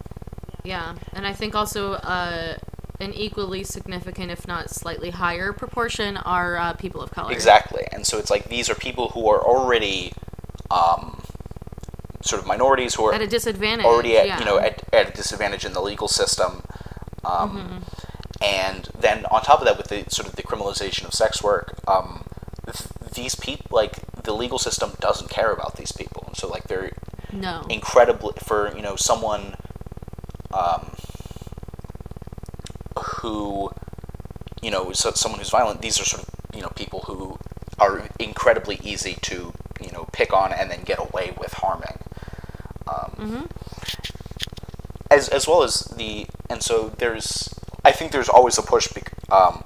[0.64, 2.56] Yeah, and I think also uh,
[2.98, 7.32] an equally significant, if not slightly higher proportion, are uh, people of color.
[7.32, 10.12] Exactly, and so it's like these are people who are already,
[10.70, 11.22] um,
[12.22, 13.84] sort of minorities who are At a disadvantage.
[13.84, 14.38] already at yeah.
[14.38, 16.62] you know at, at a disadvantage in the legal system,
[17.24, 17.78] um, Mm-hmm.
[18.44, 21.78] and then on top of that, with the sort of the criminalization of sex work,
[21.88, 22.24] um,
[23.14, 23.92] these people like
[24.24, 26.90] the legal system doesn't care about these people, and so like they're
[27.32, 27.62] no.
[27.70, 29.54] incredibly for you know someone
[30.52, 30.90] um,
[33.20, 33.70] who
[34.62, 37.38] you know so someone who's violent these are sort of you know people who
[37.78, 41.98] are incredibly easy to you know pick on and then get away with harming
[42.86, 43.48] um,
[45.24, 47.54] as as well as the and so there's
[47.84, 48.88] I think there's always a push
[49.30, 49.64] um,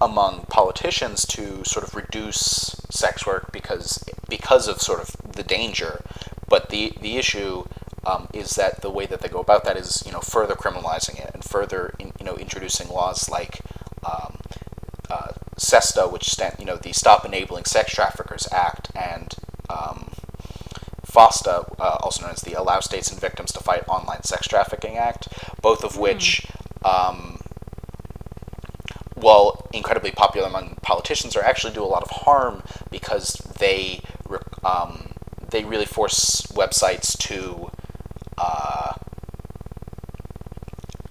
[0.00, 6.02] among politicians to sort of reduce sex work because because of sort of the danger.
[6.48, 7.64] But the the issue
[8.06, 11.20] um, is that the way that they go about that is you know further criminalizing
[11.20, 13.60] it and further in, you know introducing laws like
[14.04, 14.38] um,
[15.10, 18.87] uh, SESTA, which stand you know the Stop Enabling Sex Traffickers Act,
[21.18, 24.96] FOSTA, uh, also known as the Allow States and Victims to Fight Online Sex Trafficking
[24.96, 25.26] Act,
[25.60, 26.46] both of which
[26.84, 27.40] um,
[29.14, 32.62] while incredibly popular among politicians, are actually do a lot of harm
[32.92, 34.00] because they
[34.64, 35.12] um,
[35.50, 37.68] they really force websites to
[38.36, 38.92] uh,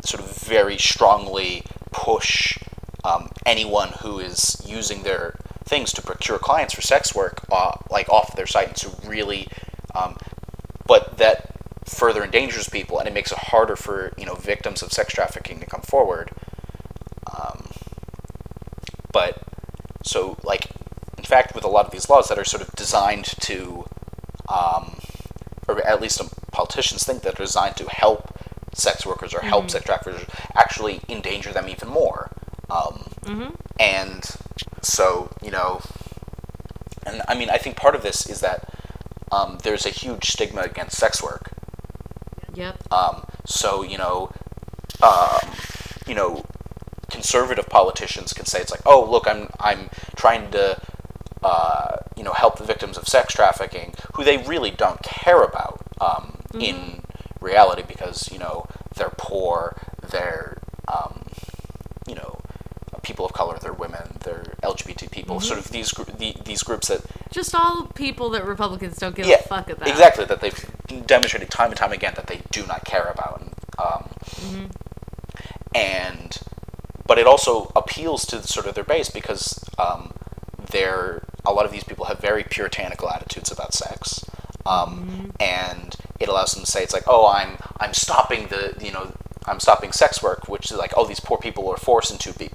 [0.06, 2.58] sort of very strongly push
[3.04, 8.08] um, anyone who is using their things to procure clients for sex work uh, like
[8.08, 9.48] off their site and to really
[11.18, 11.54] that
[11.86, 15.60] further endangers people and it makes it harder for you know victims of sex trafficking
[15.60, 16.32] to come forward.
[17.36, 17.68] Um,
[19.12, 19.42] but
[20.04, 20.68] so like
[21.18, 23.86] in fact with a lot of these laws that are sort of designed to
[24.50, 25.00] um,
[25.68, 28.34] or at least politicians think that are designed to help
[28.74, 30.22] sex workers or help sex traffickers
[30.56, 32.32] actually endanger them even more.
[32.70, 33.04] Um,
[33.80, 34.24] and
[34.82, 35.82] so you know
[37.06, 38.67] and i mean i think part of this is that
[39.38, 41.52] um, there's a huge stigma against sex work
[42.56, 42.92] Yep.
[42.92, 44.32] um, so you know,
[45.02, 45.52] um,
[46.08, 46.44] you know,
[47.12, 50.80] conservative politicians can say it's like, oh, look, I'm I'm trying to,
[51.44, 55.84] uh, you know, help the victims of sex trafficking, who they really don't care about.
[56.02, 57.04] Um, in
[57.42, 58.66] reality because you know
[58.96, 59.76] they're poor,
[60.12, 60.58] they're
[60.88, 61.24] um,
[62.08, 62.40] you know
[63.04, 67.02] people of color, they're women, they're LGBT people, sort of these the, these groups that
[67.38, 69.88] Just all people that Republicans don't give yeah a fuck about.
[69.88, 73.44] exactly that they've demonstrated time and time again that they do not care about.
[73.78, 74.10] Um,
[75.76, 76.38] And
[77.06, 80.14] but it also appeals to sort of their base because um,
[80.72, 84.26] they're a lot of these people have very puritanical attitudes about sex.
[84.66, 88.92] Um, and it allows them to say it's like oh I'm I'm stopping the you
[88.92, 89.12] know
[89.46, 92.50] I'm stopping sex work which is like oh these poor people are forced into be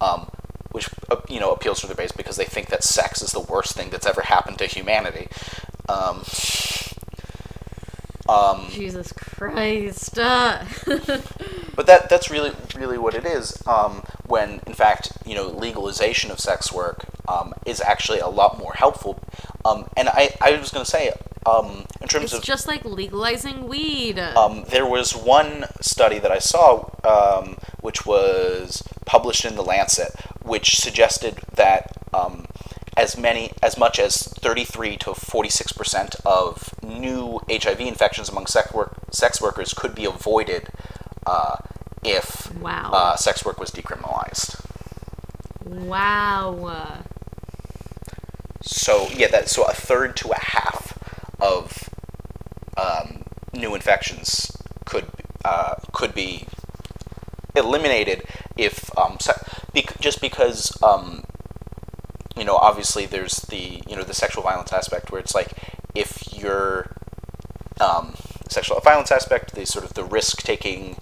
[0.00, 0.30] um,
[0.70, 3.40] which uh, you know appeals to their base because they think that sex is the
[3.40, 5.28] worst thing that's ever happened to humanity
[5.88, 6.22] um,
[8.28, 10.18] um, Jesus Christ.
[10.18, 10.64] Uh.
[11.74, 13.62] But that that's really really what it is.
[13.64, 18.58] Um, when in fact you know legalization of sex work um, is actually a lot
[18.58, 19.20] more helpful.
[19.64, 21.12] Um, and I, I was going to say
[21.46, 24.18] um, in terms of it's of just like legalizing weed.
[24.18, 30.12] um, there was one study that I saw um, which was published in the Lancet,
[30.42, 31.97] which suggested that
[32.98, 34.12] as many as much as
[34.44, 40.04] 33 to 46 percent of new HIV infections among sex work sex workers could be
[40.04, 40.68] avoided
[41.26, 41.56] uh,
[42.04, 42.90] if Wow.
[42.92, 44.48] uh, sex work was decriminalized.
[45.64, 47.04] wow.
[48.62, 50.98] So yeah, that so a third to a half
[51.40, 51.88] of
[52.76, 53.22] um,
[53.54, 54.50] new infections
[54.84, 55.06] could
[55.44, 56.46] uh, could be
[57.54, 58.24] eliminated
[58.56, 59.40] if um, se-
[59.72, 61.24] bec- just because um,
[62.38, 65.52] you know obviously there's the you know the sexual violence aspect where it's like
[65.94, 66.94] if you're
[67.80, 68.14] um,
[68.48, 70.96] sexual violence aspect the sort of the risk taking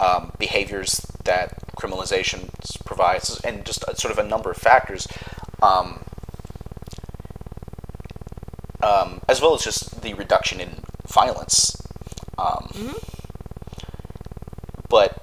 [0.00, 2.48] um, behaviors that criminalization
[2.84, 5.06] provides and just a, sort of a number of factors
[5.62, 6.00] um,
[8.82, 10.70] um, as well as just the reduction in
[11.06, 11.76] violence.
[12.38, 12.70] Um,
[14.88, 15.16] But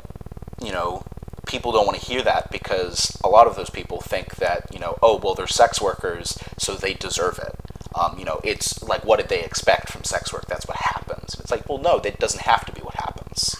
[0.64, 1.03] you know,
[1.47, 4.79] people don't want to hear that because a lot of those people think that you
[4.79, 7.55] know, oh well, they're sex workers, so they deserve it.
[7.95, 10.47] Um, you know, it's like what did they expect from sex work?
[10.47, 11.35] That's what happens.
[11.39, 13.59] It's like, well, no, that doesn't have to be what happens.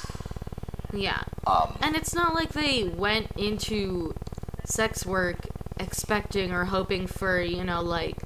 [0.94, 1.24] Yeah.
[1.46, 4.14] Um, And it's not like they went into
[4.66, 5.48] sex work
[5.80, 8.18] expecting or hoping for, you know, like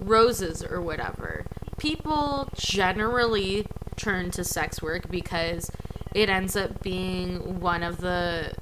[0.00, 1.46] roses or whatever.
[1.78, 5.70] People generally turn to sex work because
[6.14, 8.52] it ends up being one of the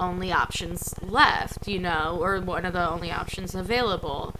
[0.00, 4.34] only options left, you know, or one of the only options available.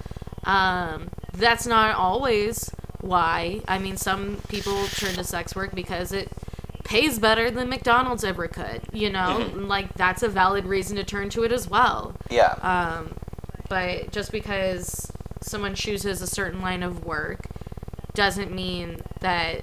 [0.45, 3.61] Um, that's not always why.
[3.69, 6.29] I mean, some people turn to sex work because it
[6.85, 9.51] pays better than McDonald's ever could, you know?
[9.55, 12.15] Like, that's a valid reason to turn to it as well.
[12.31, 12.55] yeah.
[12.61, 13.15] Um,
[13.69, 17.47] but just because someone chooses a certain line of work
[18.15, 19.63] doesn't mean that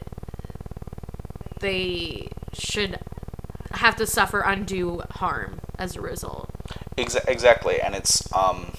[1.60, 3.00] they should
[3.72, 6.50] have to suffer undue harm as a result.
[6.98, 8.74] Exa- exactly, and it's um,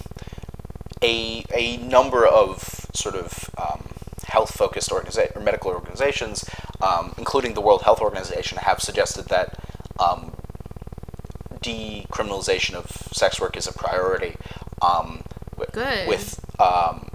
[1.03, 3.89] a a number of sort of um,
[4.27, 6.45] health focused organiza- or medical organizations,
[6.83, 9.59] um, including the World Health Organization, have suggested that
[9.99, 10.33] um,
[11.61, 14.37] decriminalization of sex work is a priority.
[14.83, 15.25] Um,
[15.73, 16.09] Good.
[16.09, 17.09] With um,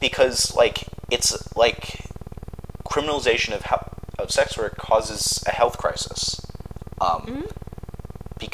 [0.00, 2.00] because like it's like
[2.88, 3.88] criminalization of hel-
[4.18, 6.40] of sex work causes a health crisis.
[7.00, 7.46] Um,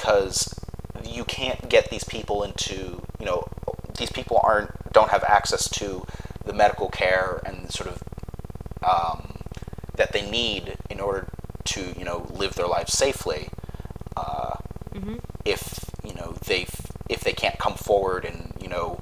[0.01, 0.55] because
[1.05, 3.47] you can't get these people into you know
[3.99, 6.07] these people aren't don't have access to
[6.47, 8.03] the medical care and sort of
[8.83, 9.39] um,
[9.97, 11.29] that they need in order
[11.65, 13.51] to you know live their lives safely
[14.17, 14.57] uh,
[15.45, 16.67] if you know they
[17.11, 19.01] if they can't come forward and you know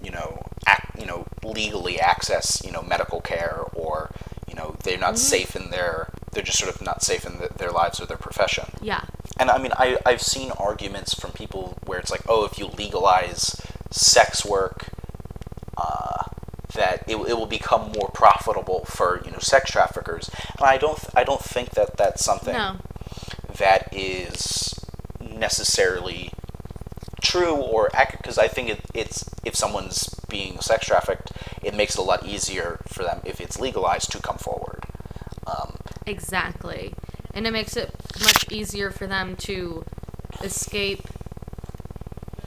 [0.00, 4.12] you know act, you know legally access you know medical care or
[4.46, 7.48] you know they're not safe in their they're just sort of not safe in the,
[7.56, 8.64] their lives or their profession.
[8.80, 9.02] Yeah.
[9.38, 12.66] And I mean, I, I've seen arguments from people where it's like, oh, if you
[12.66, 13.60] legalize
[13.90, 14.86] sex work,
[15.76, 16.24] uh,
[16.74, 20.30] that it, it will become more profitable for you know sex traffickers.
[20.58, 22.76] And I don't I don't think that that's something No.
[23.58, 24.74] that is
[25.20, 26.30] necessarily
[27.20, 31.32] true or accurate because I think it, it's if someone's being sex trafficked,
[31.62, 34.84] it makes it a lot easier for them if it's legalized to come forward.
[35.46, 35.76] Um,
[36.06, 36.94] Exactly.
[37.32, 37.93] And it makes it
[38.44, 39.84] much easier for them to
[40.42, 41.02] escape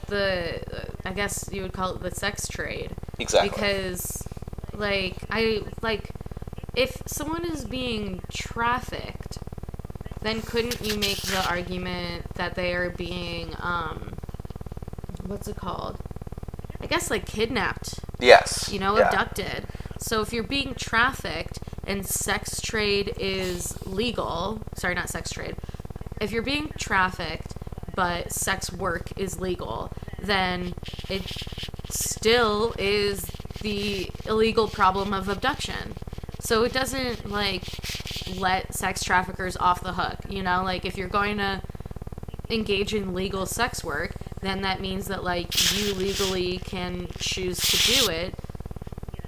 [0.08, 0.60] the,
[1.04, 2.92] I guess you would call it the sex trade.
[3.18, 3.50] exactly.
[3.50, 4.26] Because,
[4.72, 6.10] like, I, like,
[6.74, 9.38] if someone is being trafficked,
[10.22, 14.14] then couldn't you make the argument that they are being, um,
[15.26, 15.98] what's it called?
[16.80, 18.70] I guess, like, kidnapped yes.
[18.72, 19.08] you know, yeah.
[19.08, 19.66] abducted.
[19.98, 25.56] So if you're being trafficked and sex trade is legal, sorry, not sex trade.
[26.20, 27.54] If you're being trafficked,
[27.94, 30.74] but sex work is legal, then
[31.08, 31.22] it
[31.90, 33.26] still is
[33.60, 35.94] the illegal problem of abduction.
[36.40, 37.64] So it doesn't like
[38.36, 40.62] let sex traffickers off the hook, you know?
[40.62, 41.62] Like if you're going to
[42.50, 48.00] engage in legal sex work, then that means that like you legally can choose to
[48.00, 48.34] do it.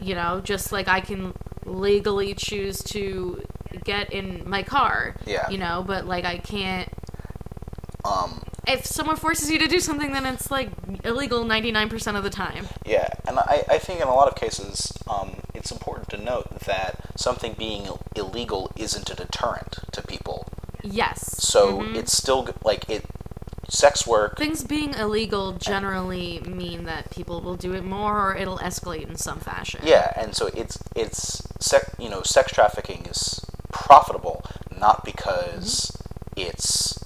[0.00, 1.34] You know, just like I can
[1.64, 3.42] legally choose to
[3.84, 5.16] get in my car.
[5.26, 5.48] Yeah.
[5.50, 6.88] You know, but like I can't
[8.04, 10.70] Um, if someone forces you to do something then it's like
[11.04, 12.66] illegal 99% of the time.
[12.86, 16.48] Yeah, and I, I think in a lot of cases, um, it's important to note
[16.60, 20.46] that something being illegal isn't a deterrent to people.
[20.82, 21.36] Yes.
[21.42, 21.96] So Mhm.
[21.96, 23.04] it's still like it,
[23.68, 24.36] sex work.
[24.38, 29.14] things being illegal generally mean that people will do it more or it'll escalate in
[29.14, 29.80] some fashion.
[29.84, 33.39] Yeah, and so it's it's sec, you know sex trafficking is
[33.90, 34.44] profitable
[34.78, 35.68] not because
[36.36, 36.98] it's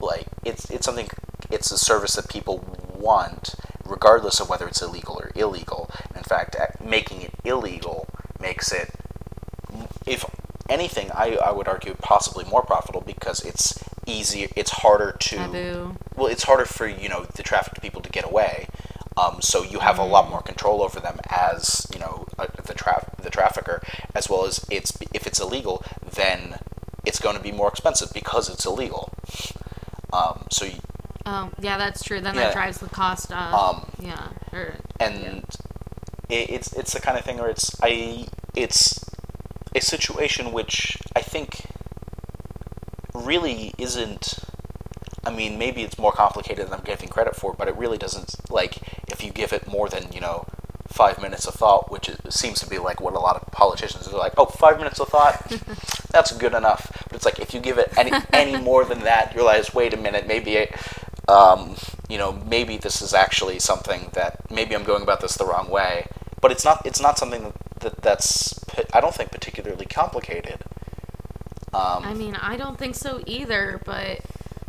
[0.00, 1.08] like it's it's something
[1.50, 2.56] it's a service that people
[2.98, 5.90] want regardless of whether it's illegal or illegal.
[6.16, 8.06] In fact, making it illegal
[8.40, 8.88] makes it
[10.06, 10.24] if
[10.68, 15.96] anything I, I would argue possibly more profitable because it's easier it's harder to Taboo.
[16.16, 18.66] well it's harder for you know the trafficked people to get away
[19.16, 22.74] um, so you have a lot more control over them as you know uh, the
[22.74, 23.82] tra- the trafficker
[24.14, 26.58] as well as it's if it's illegal then
[27.06, 29.12] it's going to be more expensive because it's illegal
[30.12, 30.74] um, so you,
[31.26, 32.20] Oh, yeah, that's true.
[32.20, 32.44] Then Yeah.
[32.44, 33.52] that drives the cost up.
[33.54, 34.30] Um, yeah.
[34.52, 35.44] Or, and
[36.28, 39.04] it, it's it's the kind of thing where it's I it's
[39.76, 41.60] a situation which I think
[43.14, 44.38] really isn't.
[45.24, 48.50] I mean, maybe it's more complicated than I'm giving credit for, but it really doesn't.
[48.50, 50.46] Like, if you give it more than you know
[50.88, 54.16] five minutes of thought, which seems to be like what a lot of politicians are
[54.18, 54.32] like.
[54.36, 55.36] Oh, five minutes of thought,
[56.20, 57.04] that's good enough.
[57.08, 59.94] But it's like if you give it any any more than that, you realize, wait
[59.94, 60.74] a minute, maybe it,
[61.28, 61.76] um,
[62.08, 65.70] you know, maybe this is actually something that maybe I'm going about this the wrong
[65.70, 66.06] way.
[66.40, 66.84] But it's not.
[66.84, 68.64] It's not something that, that that's.
[68.92, 70.58] I don't think particularly complicated.
[71.72, 74.20] Um, I mean, I don't think so either, but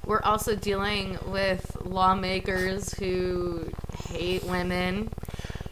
[0.05, 3.71] we're also dealing with lawmakers who
[4.09, 5.09] hate women,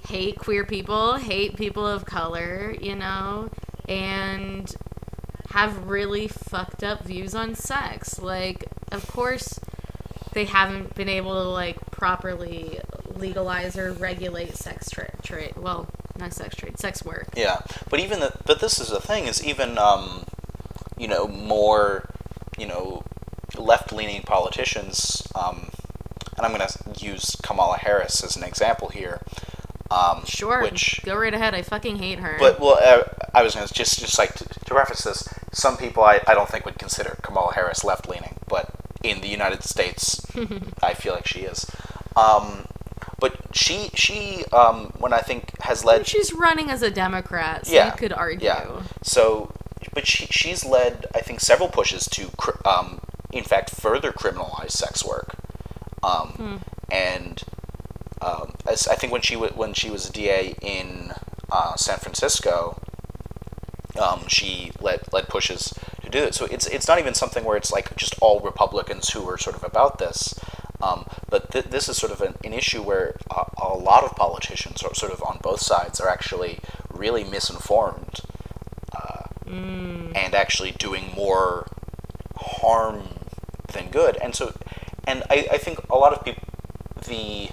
[0.07, 3.49] hate queer people, hate people of color, you know,
[3.87, 4.73] and
[5.61, 8.19] have really fucked up views on sex.
[8.19, 9.59] Like, of course,
[10.33, 12.79] they haven't been able to, like, properly
[13.15, 15.11] legalize or regulate sex trade.
[15.23, 15.87] Tra- well,
[16.17, 17.27] not sex trade, sex work.
[17.35, 20.23] Yeah, but even the, but this is the thing is even um,
[20.97, 22.09] you know more
[22.57, 23.03] you know
[23.57, 25.69] left leaning politicians um,
[26.37, 29.21] and I'm gonna use Kamala Harris as an example here.
[29.91, 31.55] Um, Sure, Which go right ahead.
[31.55, 32.37] I fucking hate her.
[32.39, 33.03] but well, uh,
[33.33, 35.27] I was gonna just just like to, to preface this.
[35.59, 38.71] Some people I, I don't think would consider Kamala Harris left leaning, but
[39.03, 40.25] in the United States,
[40.83, 41.69] I feel like she is.
[42.15, 42.65] Um,
[43.19, 47.73] but she she um, when I think has led She's running as a Democrat, so
[47.73, 48.45] Yeah, you could argue.
[48.45, 48.83] Yeah.
[49.03, 49.51] So,
[49.93, 53.01] but she she's led I think several pushes to cr- um,
[53.31, 55.35] in fact further criminalize sex work,
[56.03, 57.43] um, and
[58.21, 61.11] um, as I think when she wa when she was a DA in
[61.51, 62.79] uh, San Francisco,
[63.99, 65.73] um, she led led pushes
[66.03, 66.33] to do it.
[66.33, 69.55] So it's it's not even something where it's like just all Republicans who are sort
[69.55, 70.39] of about this.
[70.81, 74.15] Um, but th- this is sort of an, an issue where a, a lot of
[74.15, 78.21] politicians, are sort of on both sides, are actually really misinformed
[78.97, 81.67] uh, and actually doing more
[82.37, 83.09] harm
[83.73, 84.17] than good.
[84.21, 84.53] And so,
[85.05, 86.43] and I, I think a lot of people,
[87.05, 87.49] the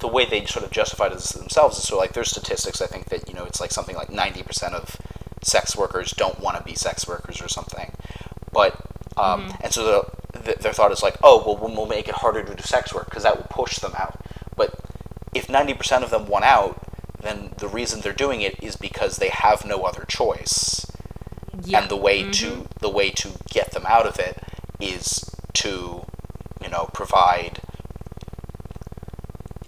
[0.00, 3.06] the way they sort of justified this themselves is so like there's statistics I think
[3.06, 4.98] that you know it's like something like 90% of
[5.44, 7.92] sex workers don't want to be sex workers or something.
[8.52, 8.80] But
[9.16, 9.84] um, and so
[10.32, 12.92] the, the, their thought is like oh well we'll make it harder to do sex
[12.94, 14.20] work because that will push them out.
[14.56, 14.78] But
[15.34, 16.80] if 90% of them want out
[17.24, 20.86] then the reason they're doing it is because they have no other choice.
[21.64, 21.80] Yeah.
[21.82, 24.38] and the way to the way to get them out of it
[24.80, 25.24] is
[25.54, 26.04] to
[26.60, 27.60] you know provide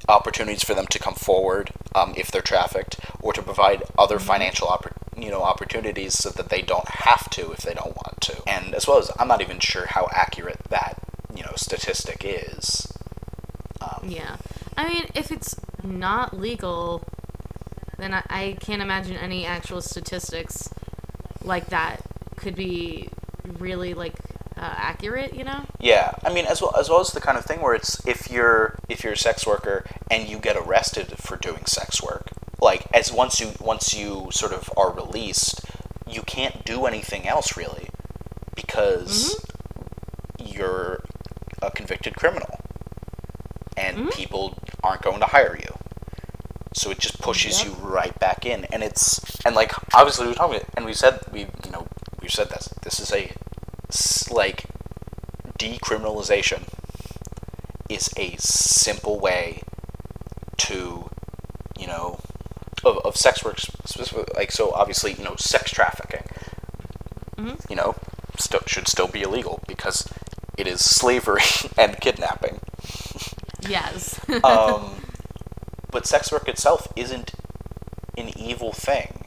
[0.09, 4.67] opportunities for them to come forward um, if they're trafficked or to provide other financial
[4.69, 8.43] oppor- you know opportunities so that they don't have to if they don't want to
[8.47, 10.99] and as well as I'm not even sure how accurate that
[11.35, 12.87] you know statistic is
[13.81, 14.37] um, Yeah.
[14.77, 17.03] I mean, if it's not legal,
[17.99, 20.69] then I, I can't imagine any actual statistics
[21.43, 22.03] like that
[22.37, 23.09] could be
[23.59, 24.15] really like
[24.57, 25.35] uh, accurate.
[25.35, 25.65] You know?
[25.81, 28.31] Yeah, I mean, as well as well as the kind of thing where it's if
[28.31, 32.31] you're if you're a sex worker and you get arrested for doing sex work,
[32.61, 35.61] like as once you once you sort of are released,
[36.07, 37.89] you can't do anything else really
[38.55, 39.35] because
[40.39, 40.57] mm-hmm.
[40.57, 41.05] you're
[41.63, 42.61] a convicted criminal
[43.77, 44.09] and mm-hmm.
[44.11, 45.75] people aren't going to hire you.
[46.75, 47.67] So it just pushes Yep.
[47.67, 51.41] you right back in, and it's and like obviously we're talking, and we said we
[51.65, 51.87] you know
[52.21, 52.69] we said this.
[52.83, 53.33] This is a
[54.31, 54.65] like
[55.59, 56.63] decriminalization
[57.89, 59.63] is a simple way
[60.59, 61.09] to
[61.79, 62.21] you know
[63.17, 66.23] of, sex work specifically like so obviously you know sex trafficking
[67.37, 67.71] Mhm.
[67.71, 67.95] you know
[68.39, 70.09] still should still be illegal because
[70.57, 71.43] it is slavery
[71.79, 72.61] and kidnapping
[73.69, 74.21] Yes.
[74.45, 74.91] um,
[75.91, 77.33] but sex work itself isn't
[78.17, 79.25] an evil thing.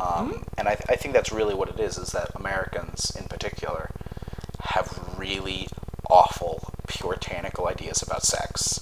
[0.00, 3.90] Um, And I, I think that's really what it is, is that Americans in particular
[4.60, 5.68] have really
[6.10, 8.77] awful, puritanical ideas about sex.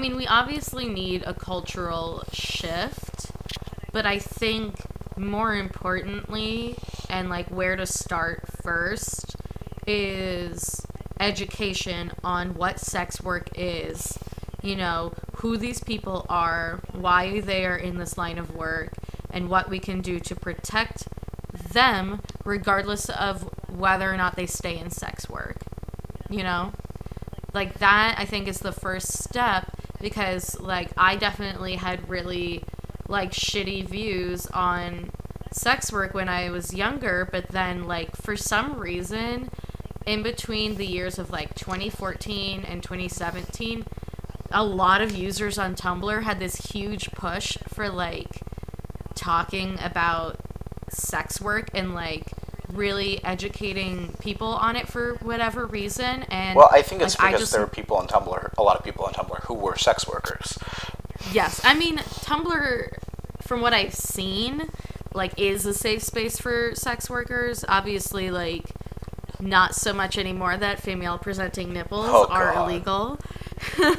[0.00, 3.32] Mean, we obviously need a cultural shift,
[3.92, 4.76] but I think
[5.14, 6.74] more importantly,
[7.10, 9.36] and like where to start first,
[9.86, 10.86] is
[11.20, 14.18] education on what sex work is.
[14.62, 18.94] You know, who these people are, why they are in this line of work,
[19.30, 21.08] and what we can do to protect
[21.52, 25.58] them, regardless of whether or not they stay in sex work.
[26.30, 26.72] You know?
[27.52, 32.62] like that i think is the first step because like i definitely had really
[33.08, 35.10] like shitty views on
[35.52, 39.50] sex work when i was younger but then like for some reason
[40.06, 43.84] in between the years of like 2014 and 2017
[44.52, 48.40] a lot of users on tumblr had this huge push for like
[49.14, 50.38] talking about
[50.88, 52.24] sex work and like
[52.72, 57.40] really educating people on it for whatever reason and well, I think it's like, because
[57.40, 60.06] just- there are people on Tumblr, a lot of people on Tumblr, who were sex
[60.06, 60.56] workers.
[61.32, 62.92] Yes, I mean Tumblr,
[63.42, 64.70] from what I've seen,
[65.12, 67.64] like is a safe space for sex workers.
[67.68, 68.62] Obviously, like
[69.40, 72.68] not so much anymore that female presenting nipples Oh, are God.
[72.70, 73.18] illegal.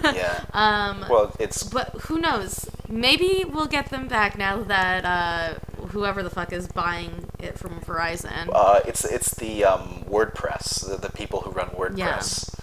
[0.03, 0.43] Yeah.
[0.53, 2.67] um, well, it's but who knows?
[2.87, 7.79] Maybe we'll get them back now that uh, whoever the fuck is buying it from
[7.81, 8.49] Verizon.
[8.53, 12.55] uh, it's it's the um, WordPress, the, the people who run WordPress.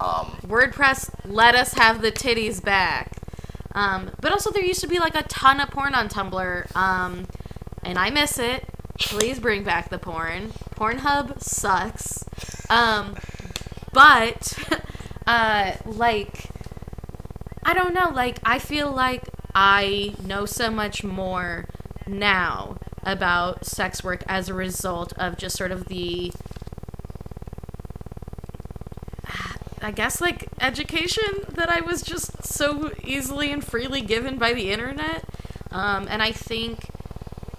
[0.00, 3.12] Um, WordPress, let us have the titties back.
[3.74, 7.26] Um, but also, there used to be like a ton of porn on Tumblr, um,
[7.84, 8.64] and I miss it.
[8.98, 10.52] Please bring back the porn.
[10.74, 12.24] Pornhub sucks.
[12.68, 13.16] Um,
[13.92, 14.58] but,
[15.26, 16.50] uh, like,
[17.64, 18.10] I don't know.
[18.12, 19.22] Like, I feel like
[19.54, 21.66] I know so much more
[22.06, 26.32] now about sex work as a result of just sort of the
[29.82, 34.70] I guess like education that I was just so easily and freely given by the
[34.70, 35.24] internet.
[35.70, 36.88] Um, and I think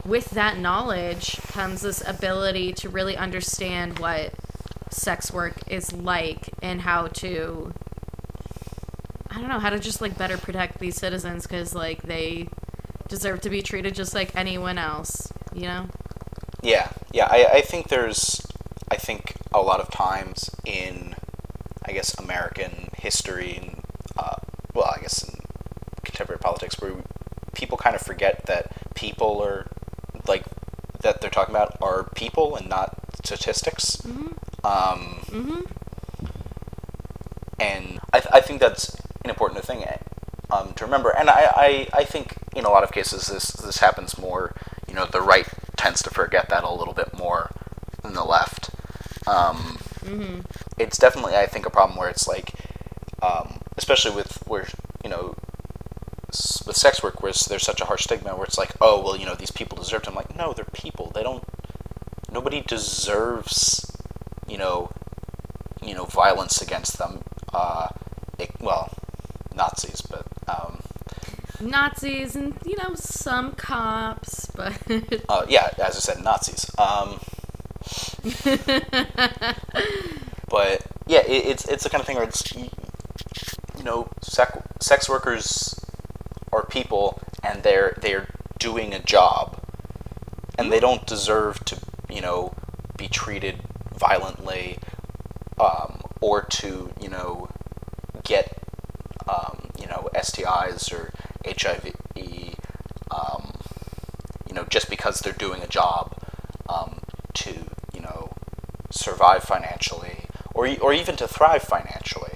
[0.06, 4.34] with that knowledge comes this ability to really understand what
[4.90, 7.74] sex work is like and how to
[9.30, 12.50] I don't know how to just like better protect these citizens because like they
[13.08, 15.88] deserve to be treated just like anyone else, you know?
[16.62, 17.28] Yeah, yeah.
[17.30, 18.42] I, I think there's,
[18.90, 21.16] I think a lot of times in,
[21.92, 23.82] I guess American history and,
[24.18, 24.38] uh,
[24.74, 25.38] well, I guess in
[26.06, 26.94] contemporary politics, where
[27.54, 29.68] people kind of forget that people are,
[30.26, 30.46] like,
[31.02, 33.98] that they're talking about are people and not statistics.
[33.98, 34.38] Mhm.
[34.64, 35.66] Um, Mhm.
[37.60, 39.84] and I, th- I think that's an important thing
[40.50, 41.10] um, to remember.
[41.10, 44.54] And I, I, I think in a lot of cases this this happens more.
[44.88, 45.48] You know, the right
[45.78, 47.50] tends to forget that a little bit more
[48.02, 48.70] than the left.
[49.28, 50.46] Um, Mhm.
[50.78, 52.52] it's definitely I think a problem where it's like,
[53.22, 54.68] um, especially with where
[55.04, 55.36] you know.
[56.34, 59.18] s- With sex work, where there's such a harsh stigma, where it's like, oh well,
[59.18, 60.04] you know, these people deserve.
[60.04, 60.08] It.
[60.10, 61.12] I'm like, no, they're people.
[61.14, 61.44] They don't.
[62.32, 63.86] Nobody deserves,
[64.48, 64.90] you know,
[65.82, 67.24] you know, violence against them.
[67.54, 67.90] Uh,
[68.40, 68.90] it, well,
[69.54, 70.80] Nazis, but um,
[71.60, 74.74] Nazis and you know some cops, but
[75.30, 76.66] uh, yeah, as I said, Nazis.
[76.78, 77.20] Um,
[80.50, 82.70] but yeah, it, it's it's the kind of thing where it's you
[83.84, 85.76] know, sex sex workers
[86.52, 88.28] are people, and they're they're
[88.60, 89.60] doing a job,
[90.58, 91.78] and they don't deserve to
[92.10, 92.54] you know
[92.98, 93.56] be treated
[93.98, 94.78] violently,
[95.60, 97.50] um, or to you know
[98.24, 98.56] get
[99.28, 101.12] um, you know STIs or
[101.46, 101.94] HIV,
[103.10, 103.54] um,
[104.48, 106.16] you know, just because they're doing a job
[106.70, 107.00] um,
[107.34, 107.52] to
[107.94, 108.30] you know
[109.02, 112.34] survive financially or or even to thrive financially.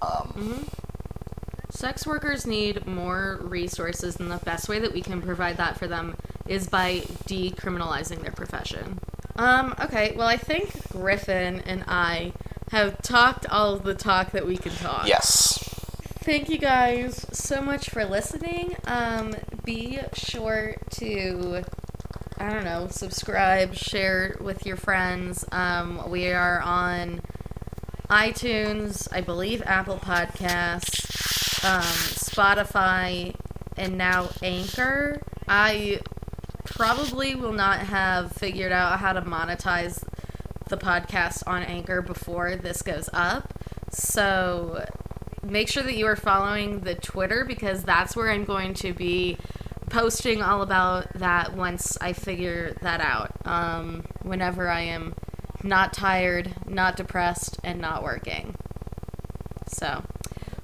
[0.00, 0.66] Um,
[1.70, 5.86] sex workers need more resources, and the best way that we can provide that for
[5.86, 6.16] them
[6.46, 8.98] is by decriminalizing their profession.
[9.36, 12.32] Um, okay, well, I think Griffin and I
[12.70, 15.06] have talked all of the talk that we can talk.
[15.06, 15.58] Yes.
[16.24, 18.76] Thank you guys so much for listening.
[18.86, 19.34] Um,
[19.64, 21.64] be sure to,
[22.42, 25.44] I don't know, subscribe, share with your friends.
[25.52, 27.22] Um, we are on
[28.10, 33.36] iTunes, I believe Apple Podcasts, um, Spotify,
[33.76, 35.22] and now Anchor.
[35.46, 36.00] I
[36.64, 40.02] probably will not have figured out how to monetize
[40.68, 43.54] the podcast on Anchor before this goes up.
[43.92, 44.84] So
[45.44, 49.38] make sure that you are following the Twitter because that's where I'm going to be
[49.92, 53.30] posting all about that once I figure that out.
[53.44, 55.14] Um, whenever I am
[55.62, 58.56] not tired, not depressed, and not working.
[59.68, 60.02] So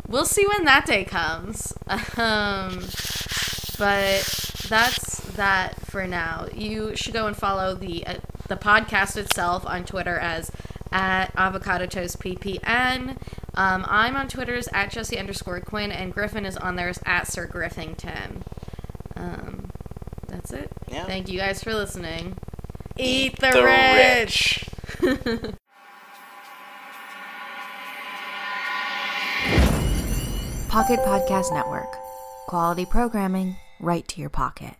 [0.09, 1.75] we'll see when that day comes.
[2.17, 2.81] Um,
[3.79, 4.25] but
[4.69, 6.49] that's that for now.
[6.53, 8.15] You should go and follow the uh,
[8.49, 10.51] the podcast itself on Twitter as
[10.91, 13.17] at avocado toast ppn.
[13.55, 17.01] Um, I'm on Twitter as at Jessi underscore Quinn, and Griffin is on there as
[17.07, 18.43] at Sir Griffington.
[20.99, 21.13] That's it.
[21.13, 21.15] Yeah.
[21.15, 22.37] Thank you guys for listening.
[22.97, 24.65] Eat the, The rich.
[25.01, 25.55] rich.
[30.69, 31.89] Pocket Podcast Network.
[32.47, 34.75] Quality programming right to your pocket.